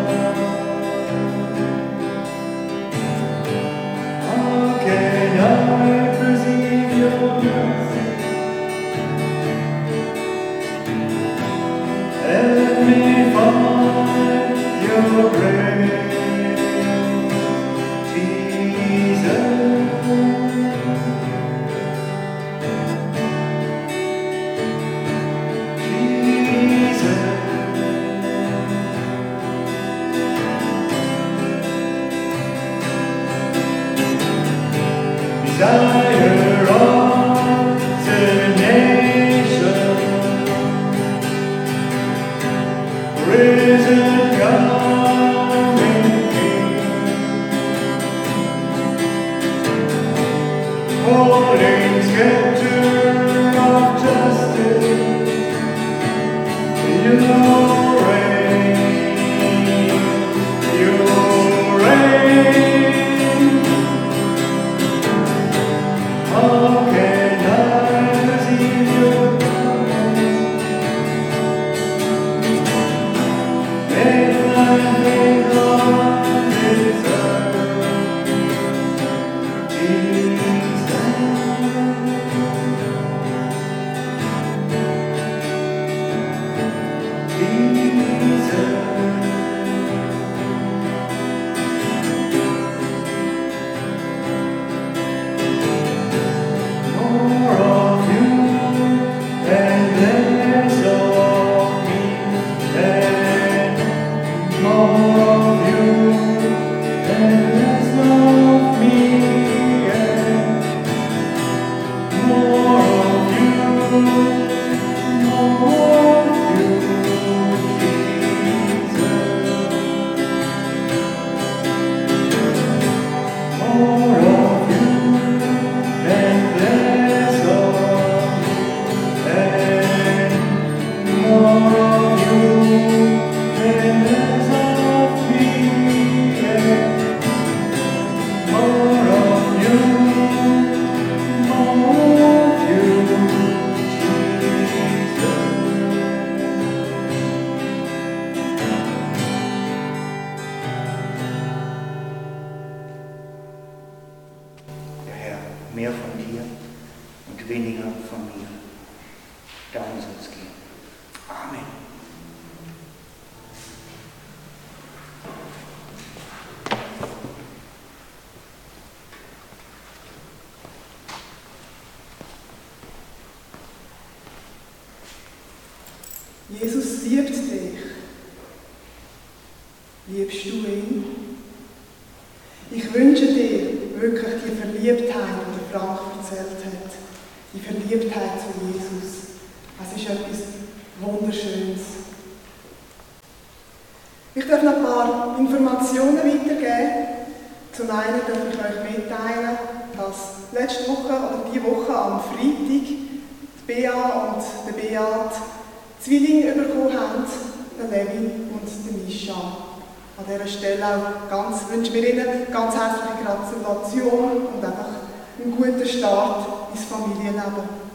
einen 215.43 215.57
guten 215.57 215.87
Start 215.87 216.47
ins 216.73 216.85
Familienleben. 216.85 217.91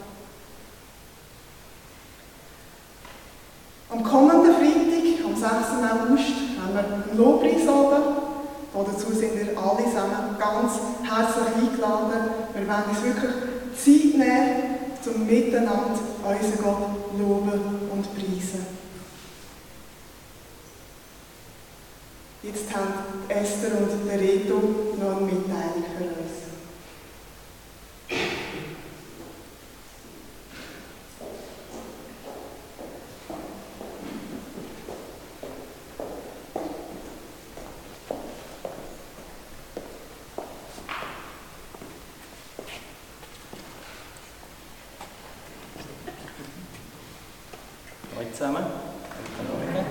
Am 3.89 4.03
kommenden 4.03 4.53
Freitag, 4.55 5.25
am 5.25 5.35
6. 5.35 5.45
August, 5.45 6.33
haben 6.61 6.73
wir 6.73 6.83
einen 6.83 7.17
Lobpreis 7.17 7.67
oben. 7.67 8.03
Dazu 8.73 9.11
sind 9.13 9.35
wir 9.35 9.57
alle 9.57 9.85
zusammen 9.85 10.35
ganz 10.37 10.73
herzlich 11.01 11.55
eingeladen. 11.55 12.29
Wir 12.53 12.67
werden 12.67 12.83
uns 12.89 13.03
wirklich 13.03 13.31
Zeit 13.77 14.17
nehmen, 14.17 14.63
um 15.05 15.25
miteinander 15.25 15.97
unseren 16.23 16.63
Gott 16.63 16.89
loben 17.17 17.61
und 17.91 18.05
preisen. 18.15 18.65
Jetzt 22.43 22.75
haben 22.75 22.93
Esther 23.29 23.77
und 23.79 24.07
der 24.07 24.19
Reto 24.19 24.61
noch 24.99 25.17
eine 25.17 25.25
Mitteilung 25.25 25.85
für 25.97 26.03
uns. 26.03 26.45
Hallo 48.15 48.27
zusammen. 48.31 48.63
Guten 49.37 49.47
Morgen. 49.47 49.85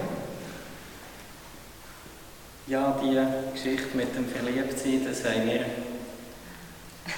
Ja, 2.67 2.99
die 3.03 3.19
Geschichte 3.53 3.97
mit 3.97 4.15
dem 4.17 4.27
Verliebtsein, 4.29 5.07
das 5.07 5.25
haben 5.25 5.47
wir 5.47 5.65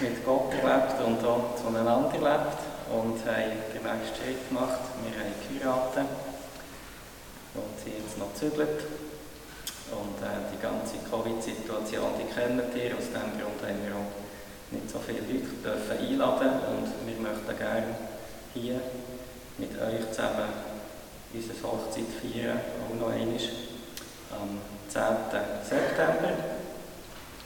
mit 0.01 0.25
Gott 0.25 0.53
erlebt 0.55 1.01
und 1.07 1.25
auch 1.25 1.55
zueinander 1.57 2.11
erlebt 2.13 2.59
und 2.91 3.25
haben 3.25 3.53
den 3.73 3.83
nächsten 3.83 4.17
Schritt 4.19 4.49
gemacht. 4.49 4.81
Wir 5.03 5.13
haben 5.19 5.35
geheiratet 5.47 6.11
und 7.55 7.79
sind 7.83 7.95
jetzt 8.03 8.19
noch 8.19 8.33
gezügelt. 8.35 8.81
Und 9.93 10.19
äh, 10.23 10.27
die 10.53 10.61
ganze 10.61 10.97
Covid-Situation, 11.09 12.11
die 12.19 12.27
kennen 12.35 12.63
ihr. 12.75 12.97
Aus 12.97 13.07
diesem 13.07 13.39
Grund 13.39 13.63
haben 13.63 13.81
wir 13.87 13.95
auch 13.95 14.13
nicht 14.71 14.91
so 14.91 14.99
viele 14.99 15.21
Leute 15.21 15.55
dürfen 15.63 15.99
einladen 15.99 16.51
und 16.75 16.89
wir 17.07 17.19
möchten 17.23 17.57
gerne 17.59 17.95
hier 18.55 18.81
mit 19.59 19.81
euch 19.81 20.11
zusammen 20.11 20.51
unsere 21.33 21.63
Hochzeit 21.63 22.05
feiern, 22.21 22.61
auch 22.83 22.95
noch 22.95 23.13
einmal 23.13 23.39
am 24.33 24.59
10. 24.89 25.03
September 25.63 26.33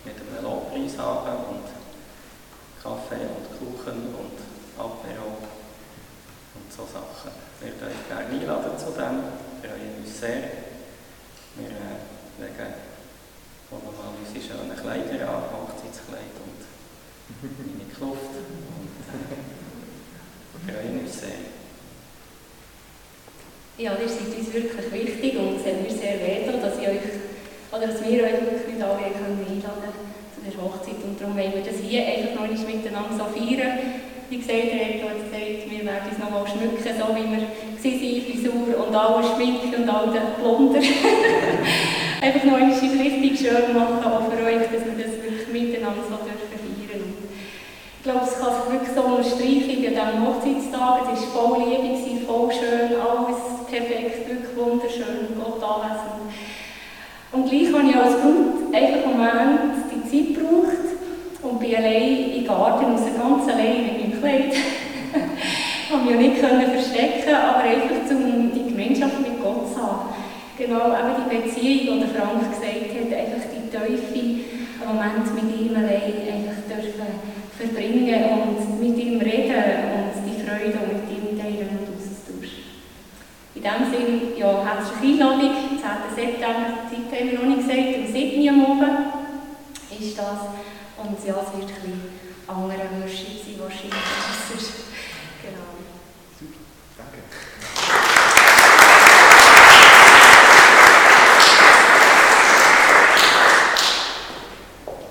mit 0.05 0.17
einem 0.17 0.43
Lobpreis 0.43 0.97
haben 0.99 1.45
und 1.45 1.67
Kaffee 2.83 3.27
und 3.27 3.47
Kuchen 3.59 4.15
und 4.15 4.39
Apero 4.79 5.37
und 6.55 6.73
so 6.73 6.87
Sachen. 6.87 7.33
Wir 7.61 7.73
würden 7.73 7.89
euch 7.89 8.09
gerne 8.09 8.31
einladen 8.31 8.79
zu 8.79 8.91
dem, 8.93 9.23
wir 9.61 9.71
freuen 9.71 9.97
uns 10.03 10.21
sehr. 10.21 10.43
Wir 11.57 11.69
äh, 11.69 11.99
legen 12.41 12.75
auch 13.71 13.83
nochmal 13.85 14.13
unsere 14.19 14.43
schönen 14.45 14.77
Kleider 14.77 15.29
an, 15.29 15.43
Hochzeitskleid 15.53 16.37
und 16.41 16.61
meine 17.43 17.87
Kluft 17.95 18.35
und 18.35 18.91
äh, 20.69 20.73
freuen 20.73 21.01
uns 21.01 21.15
sehr. 21.21 21.41
Ja, 23.81 23.97
ihr 23.97 24.13
seid 24.13 24.29
uns 24.37 24.53
wirklich 24.53 24.93
wichtig 24.93 25.41
und 25.41 25.57
es 25.57 25.65
hat 25.65 25.81
mir 25.81 25.89
sehr 25.89 26.21
weh, 26.21 26.45
dass, 26.45 26.61
dass 26.61 26.77
wir 26.77 26.93
euch 26.93 27.01
wirklich 28.45 28.77
nicht 28.77 28.85
alle 28.85 29.09
einladen 29.09 29.41
können 29.41 29.65
zu 29.65 30.41
der 30.45 30.53
Hochzeit. 30.61 31.01
Und 31.01 31.17
darum 31.17 31.33
wollen 31.33 31.57
wir 31.57 31.65
das 31.65 31.81
hier 31.81 32.05
einfach 32.05 32.45
noch 32.45 32.53
nicht 32.53 32.61
miteinander 32.69 33.17
so 33.17 33.25
feiern. 33.33 34.05
Wie 34.29 34.37
gesagt, 34.37 34.69
der 34.69 34.85
Eto 34.85 35.09
hat 35.09 35.25
gesagt, 35.25 35.65
wir 35.65 35.81
werden 35.81 36.13
uns 36.13 36.21
noch 36.21 36.29
mal 36.29 36.45
schmücken, 36.45 36.77
so 36.77 37.09
wie 37.17 37.25
wir 37.25 37.41
waren, 37.41 38.21
Frisur 38.21 38.69
und 38.85 38.93
alle 38.93 39.25
Schminke 39.25 39.73
und 39.73 39.89
all 39.89 40.13
den 40.13 40.29
Plunder. 40.37 40.85
einfach 42.21 42.45
noch 42.45 42.61
einmal 42.61 42.77
richtig 42.77 43.33
schön 43.41 43.73
machen, 43.73 44.05
auch 44.05 44.29
für 44.29 44.45
euch, 44.45 44.69
dass 44.69 44.85
wir 44.85 44.97
das 45.01 45.17
wirklich 45.25 45.49
miteinander 45.49 46.05
so 46.05 46.21
dürfen 46.21 46.53
feiern. 46.53 47.17
Ich 47.97 48.05
glaube, 48.05 48.29
es 48.29 48.37
kann 48.37 48.53
sich 48.61 48.69
wirklich 48.77 48.93
so 48.93 49.09
unterstreichen 49.09 49.89
an 49.89 50.05
diesem 50.05 50.21
Hochzeitstag. 50.29 51.17
Es 51.17 51.25
war 51.33 51.49
voll 51.49 51.65
Liebe, 51.65 51.97
voll 52.29 52.53
schön, 52.53 52.93
alles 53.01 53.40
perfekt, 53.71 54.29
wirklich 54.29 54.57
wunderschön, 54.57 55.39
Gott 55.39 55.63
anwesend. 55.63 56.35
Und 57.33 57.49
gleich 57.49 57.73
habe 57.73 57.89
ich 57.89 57.97
als 57.97 58.21
Brut 58.21 58.75
einfach 58.75 59.07
einen 59.07 59.17
Moment 59.17 59.75
die 59.95 60.03
Zeit 60.11 60.35
gebraucht 60.35 60.87
und 61.43 61.61
bin 61.61 61.77
allein 61.77 62.33
im 62.35 62.45
Garten, 62.45 62.95
aus 62.95 63.01
ganz 63.17 63.49
allein 63.49 63.77
in 63.77 64.11
meinem 64.11 64.21
Kleid. 64.21 64.53
ich 64.55 65.91
konnte 65.91 66.15
mich 66.15 66.43
ja 66.43 66.57
nicht 66.57 66.71
verstecken, 66.71 67.35
aber 67.35 67.61
einfach 67.61 68.11
um 68.11 68.53
die 68.53 68.71
Gemeinschaft 68.71 69.21
mit 69.21 69.43
Gott 69.43 69.73
zu 69.73 69.81
haben. 69.81 70.09
Genau, 70.59 70.89
eben 70.91 71.17
die 71.17 71.37
Beziehung, 71.37 72.01
die 72.01 72.13
Frank 72.15 72.51
gesagt 72.51 72.91
hat, 72.93 73.19
einfach 73.19 73.47
die 73.49 73.71
Teufel, 73.71 74.31
Moment 74.91 75.35
mit 75.35 75.61
ihm 75.61 75.77
allein 75.77 76.19
einfach 76.27 76.59
dürfen 76.67 77.07
verbringen 77.57 78.25
und 78.43 78.81
mit 78.81 78.99
ihm 78.99 79.21
reden 79.21 79.65
und 79.95 80.15
die 80.27 80.43
Freude 80.43 80.79
mit 80.91 81.07
ihm 81.09 81.39
teilen 81.39 81.69
und 81.79 81.87
austauschen. 81.95 82.65
In 83.55 83.63
diesem 83.63 83.87
Sinne, 83.87 84.30
ja, 84.41 84.65
herzliche 84.65 85.23
Einladung, 85.23 85.53
10. 85.77 86.17
September, 86.17 86.73
die 86.91 87.11
Zeit 87.11 87.21
haben 87.21 87.31
wir 87.31 87.39
noch 87.41 87.57
nicht 87.57 87.69
gesagt, 87.69 87.97
um 87.99 88.07
7 88.11 88.41
Uhr 88.41 88.51
am 88.51 88.65
Abend 88.65 89.13
ist 90.01 90.19
das. 90.19 90.41
Und 90.97 91.27
ja, 91.27 91.35
es 91.35 91.59
wird 91.59 91.69
ein 91.69 91.75
bisschen 91.75 92.01
anderer 92.49 92.89
Worship 93.01 93.37
sein, 93.45 93.61
wahrscheinlich. 93.61 93.93
Genau. 95.43 95.65
Super, 96.39 96.61
danke. 96.99 97.19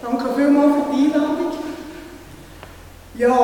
Danke 0.01 0.36
vielmals 0.36 0.73
für 0.73 0.95
die 0.95 1.13
Einladung. 1.13 1.51
Ja, 3.15 3.36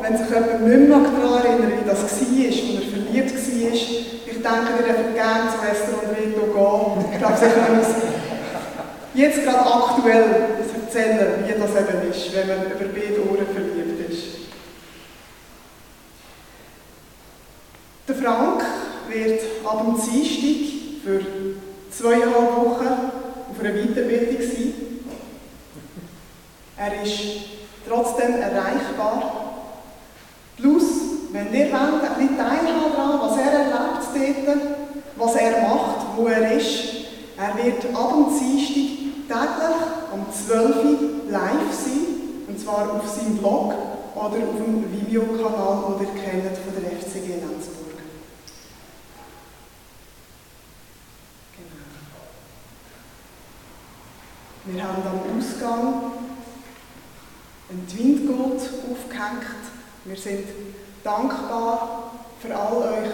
wenn 0.00 0.16
sich 0.16 0.28
jemand 0.28 0.66
nicht 0.66 0.88
mehr 0.88 0.98
daran 0.98 1.44
erinnert, 1.44 1.84
wie 1.84 1.88
das 1.88 2.02
war, 2.02 2.08
als 2.08 2.18
er 2.18 2.90
verliebt 2.90 3.34
war, 3.34 4.02
ich 4.42 4.48
denke, 4.50 4.74
wir 4.74 4.94
dürfen 4.94 5.14
gerne 5.14 5.50
zu 5.50 5.58
Esther 5.62 5.94
und 6.02 6.18
Rito 6.18 6.50
gehen. 6.50 7.04
Ich 7.12 7.18
glaube, 7.18 7.36
sie 7.38 7.41
können 7.52 7.84
jetzt 9.14 9.42
gerade 9.44 9.58
aktuell 9.58 10.52
erzählen, 10.92 11.44
wie 11.46 11.52
das 11.52 11.70
eben 11.70 12.10
ist, 12.10 12.34
wenn 12.34 12.48
man 12.48 12.66
über 12.66 12.84
beide 12.92 13.20
Ohren 13.28 13.46
verliebt 13.46 14.10
ist. 14.10 14.22
Der 18.08 18.16
Frank 18.16 18.62
wird 19.08 19.40
ab 19.64 19.84
dem 19.84 19.94
Dienstag 19.94 21.04
für 21.04 21.20
zweieinhalb 21.90 22.56
Wochen 22.56 22.88
auf 23.50 23.60
einer 23.60 23.72
Weiterbildung 23.72 24.40
sein. 24.40 24.74
Er 26.76 27.02
ist 27.02 27.20
trotzdem 27.88 28.34
erreichbar. 28.34 29.64
Plus, 30.56 30.84
wenn 31.32 31.54
ihr 31.54 31.66
wollt, 31.66 32.02
ein 32.02 32.14
bisschen 32.18 32.36
teilhaben 32.36 33.20
was 33.20 33.36
er 33.38 33.52
erlebt 33.52 34.46
dort, 34.46 34.58
was 35.16 35.36
er 35.36 35.62
macht, 35.62 36.06
wo 36.16 36.26
er 36.26 36.52
ist. 36.56 37.01
Er 37.42 37.56
wird 37.56 37.84
ab 37.92 38.12
dem 38.14 38.38
Dienstag 38.38 39.58
täglich 39.58 39.80
um 40.12 40.26
12 40.32 40.76
Uhr 40.84 40.98
live 41.28 41.72
sein, 41.72 42.06
und 42.46 42.60
zwar 42.60 42.92
auf 42.92 43.08
seinem 43.08 43.38
Blog 43.38 43.74
oder 44.14 44.24
auf 44.24 44.56
dem 44.64 44.84
Vimeo-Kanal, 44.92 45.96
den 45.98 46.06
ihr 46.06 46.22
kennt 46.22 46.56
von 46.58 46.72
der 46.80 46.92
FCG 47.00 47.40
Lenzburg. 47.40 47.98
Genau. 51.56 51.96
Wir 54.66 54.82
haben 54.84 55.02
am 55.02 55.36
Ausgang 55.36 56.12
einen 57.70 57.86
Windgurt 57.92 58.60
aufgehängt. 58.88 59.62
Wir 60.04 60.16
sind 60.16 60.46
dankbar 61.02 62.12
für 62.40 62.56
all 62.56 62.76
euch 62.76 63.10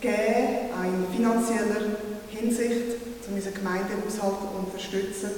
Gehen 0.00 0.70
in 0.82 1.16
finanzieller 1.16 1.96
Hinsicht 2.28 2.91
um 3.28 3.34
unseren 3.34 3.54
Gemeindehaushalt 3.54 4.34
zu 4.40 4.58
unterstützen. 4.58 5.30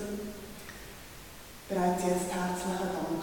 Bereits 1.68 2.02
jetzt 2.02 2.32
herzlichen 2.32 2.90
Dank. 2.92 3.22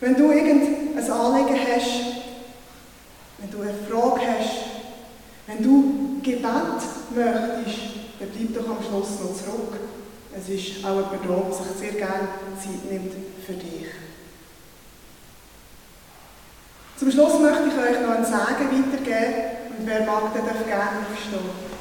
Wenn 0.00 0.14
du 0.16 0.32
irgendein 0.32 1.10
Anliegen 1.10 1.58
hast, 1.66 2.24
wenn 3.38 3.50
du 3.50 3.62
eine 3.62 3.74
Frage 3.88 4.20
hast, 4.26 4.74
wenn 5.46 5.62
du 5.62 6.20
Gebet 6.22 6.44
möchtest, 7.14 7.78
dann 8.18 8.28
bleib 8.30 8.54
doch 8.54 8.76
am 8.76 8.82
Schluss 8.82 9.20
noch 9.20 9.34
zurück. 9.36 9.78
Es 10.36 10.48
ist 10.48 10.84
auch 10.84 10.96
jemand 10.96 11.24
da, 11.24 11.42
der 11.48 11.52
sich 11.52 11.78
sehr 11.78 11.92
gerne 11.92 12.28
Zeit 12.58 12.90
nimmt 12.90 13.12
für 13.46 13.52
dich. 13.52 13.86
Zum 16.96 17.10
Schluss 17.10 17.40
möchte 17.40 17.68
ich 17.68 17.74
euch 17.74 18.00
noch 18.02 18.16
ein 18.16 18.24
Sagen 18.24 18.66
weitergeben 18.70 19.34
und 19.78 19.86
wer 19.86 20.04
mag, 20.04 20.32
der 20.32 20.42
darf 20.42 20.66
gerne 20.66 21.00
aufstehen. 21.12 21.74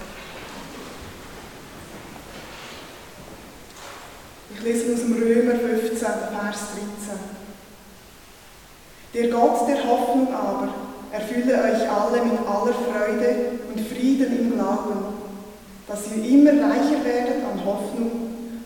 Ich 4.65 4.69
lese 4.69 4.93
aus 4.93 4.99
dem 5.01 5.21
Römer 5.21 5.55
15, 5.55 5.97
Vers 5.97 6.15
13. 6.31 7.19
Der 9.13 9.27
Gott 9.27 9.67
der 9.67 9.83
Hoffnung 9.83 10.33
aber 10.33 10.73
erfülle 11.11 11.53
euch 11.55 11.91
alle 11.91 12.23
mit 12.23 12.39
aller 12.47 12.73
Freude 12.73 13.59
und 13.67 13.87
Frieden 13.87 14.39
im 14.39 14.53
Glauben, 14.53 15.15
dass 15.85 16.03
ihr 16.15 16.23
immer 16.23 16.51
reicher 16.51 17.03
werdet 17.03 17.43
an 17.43 17.65
Hoffnung 17.65 18.11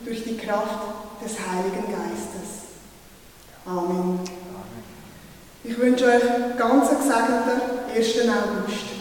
durch 0.06 0.24
die 0.24 0.38
Kraft 0.38 0.86
des 1.26 1.34
Heiligen 1.34 1.92
Geistes. 1.92 2.68
Amen. 3.66 4.20
Ich 5.64 5.80
wünsche 5.80 6.06
euch 6.06 6.58
ganz 6.60 6.90
gesegneten 6.90 7.60
1. 7.96 8.08
August. 8.30 8.98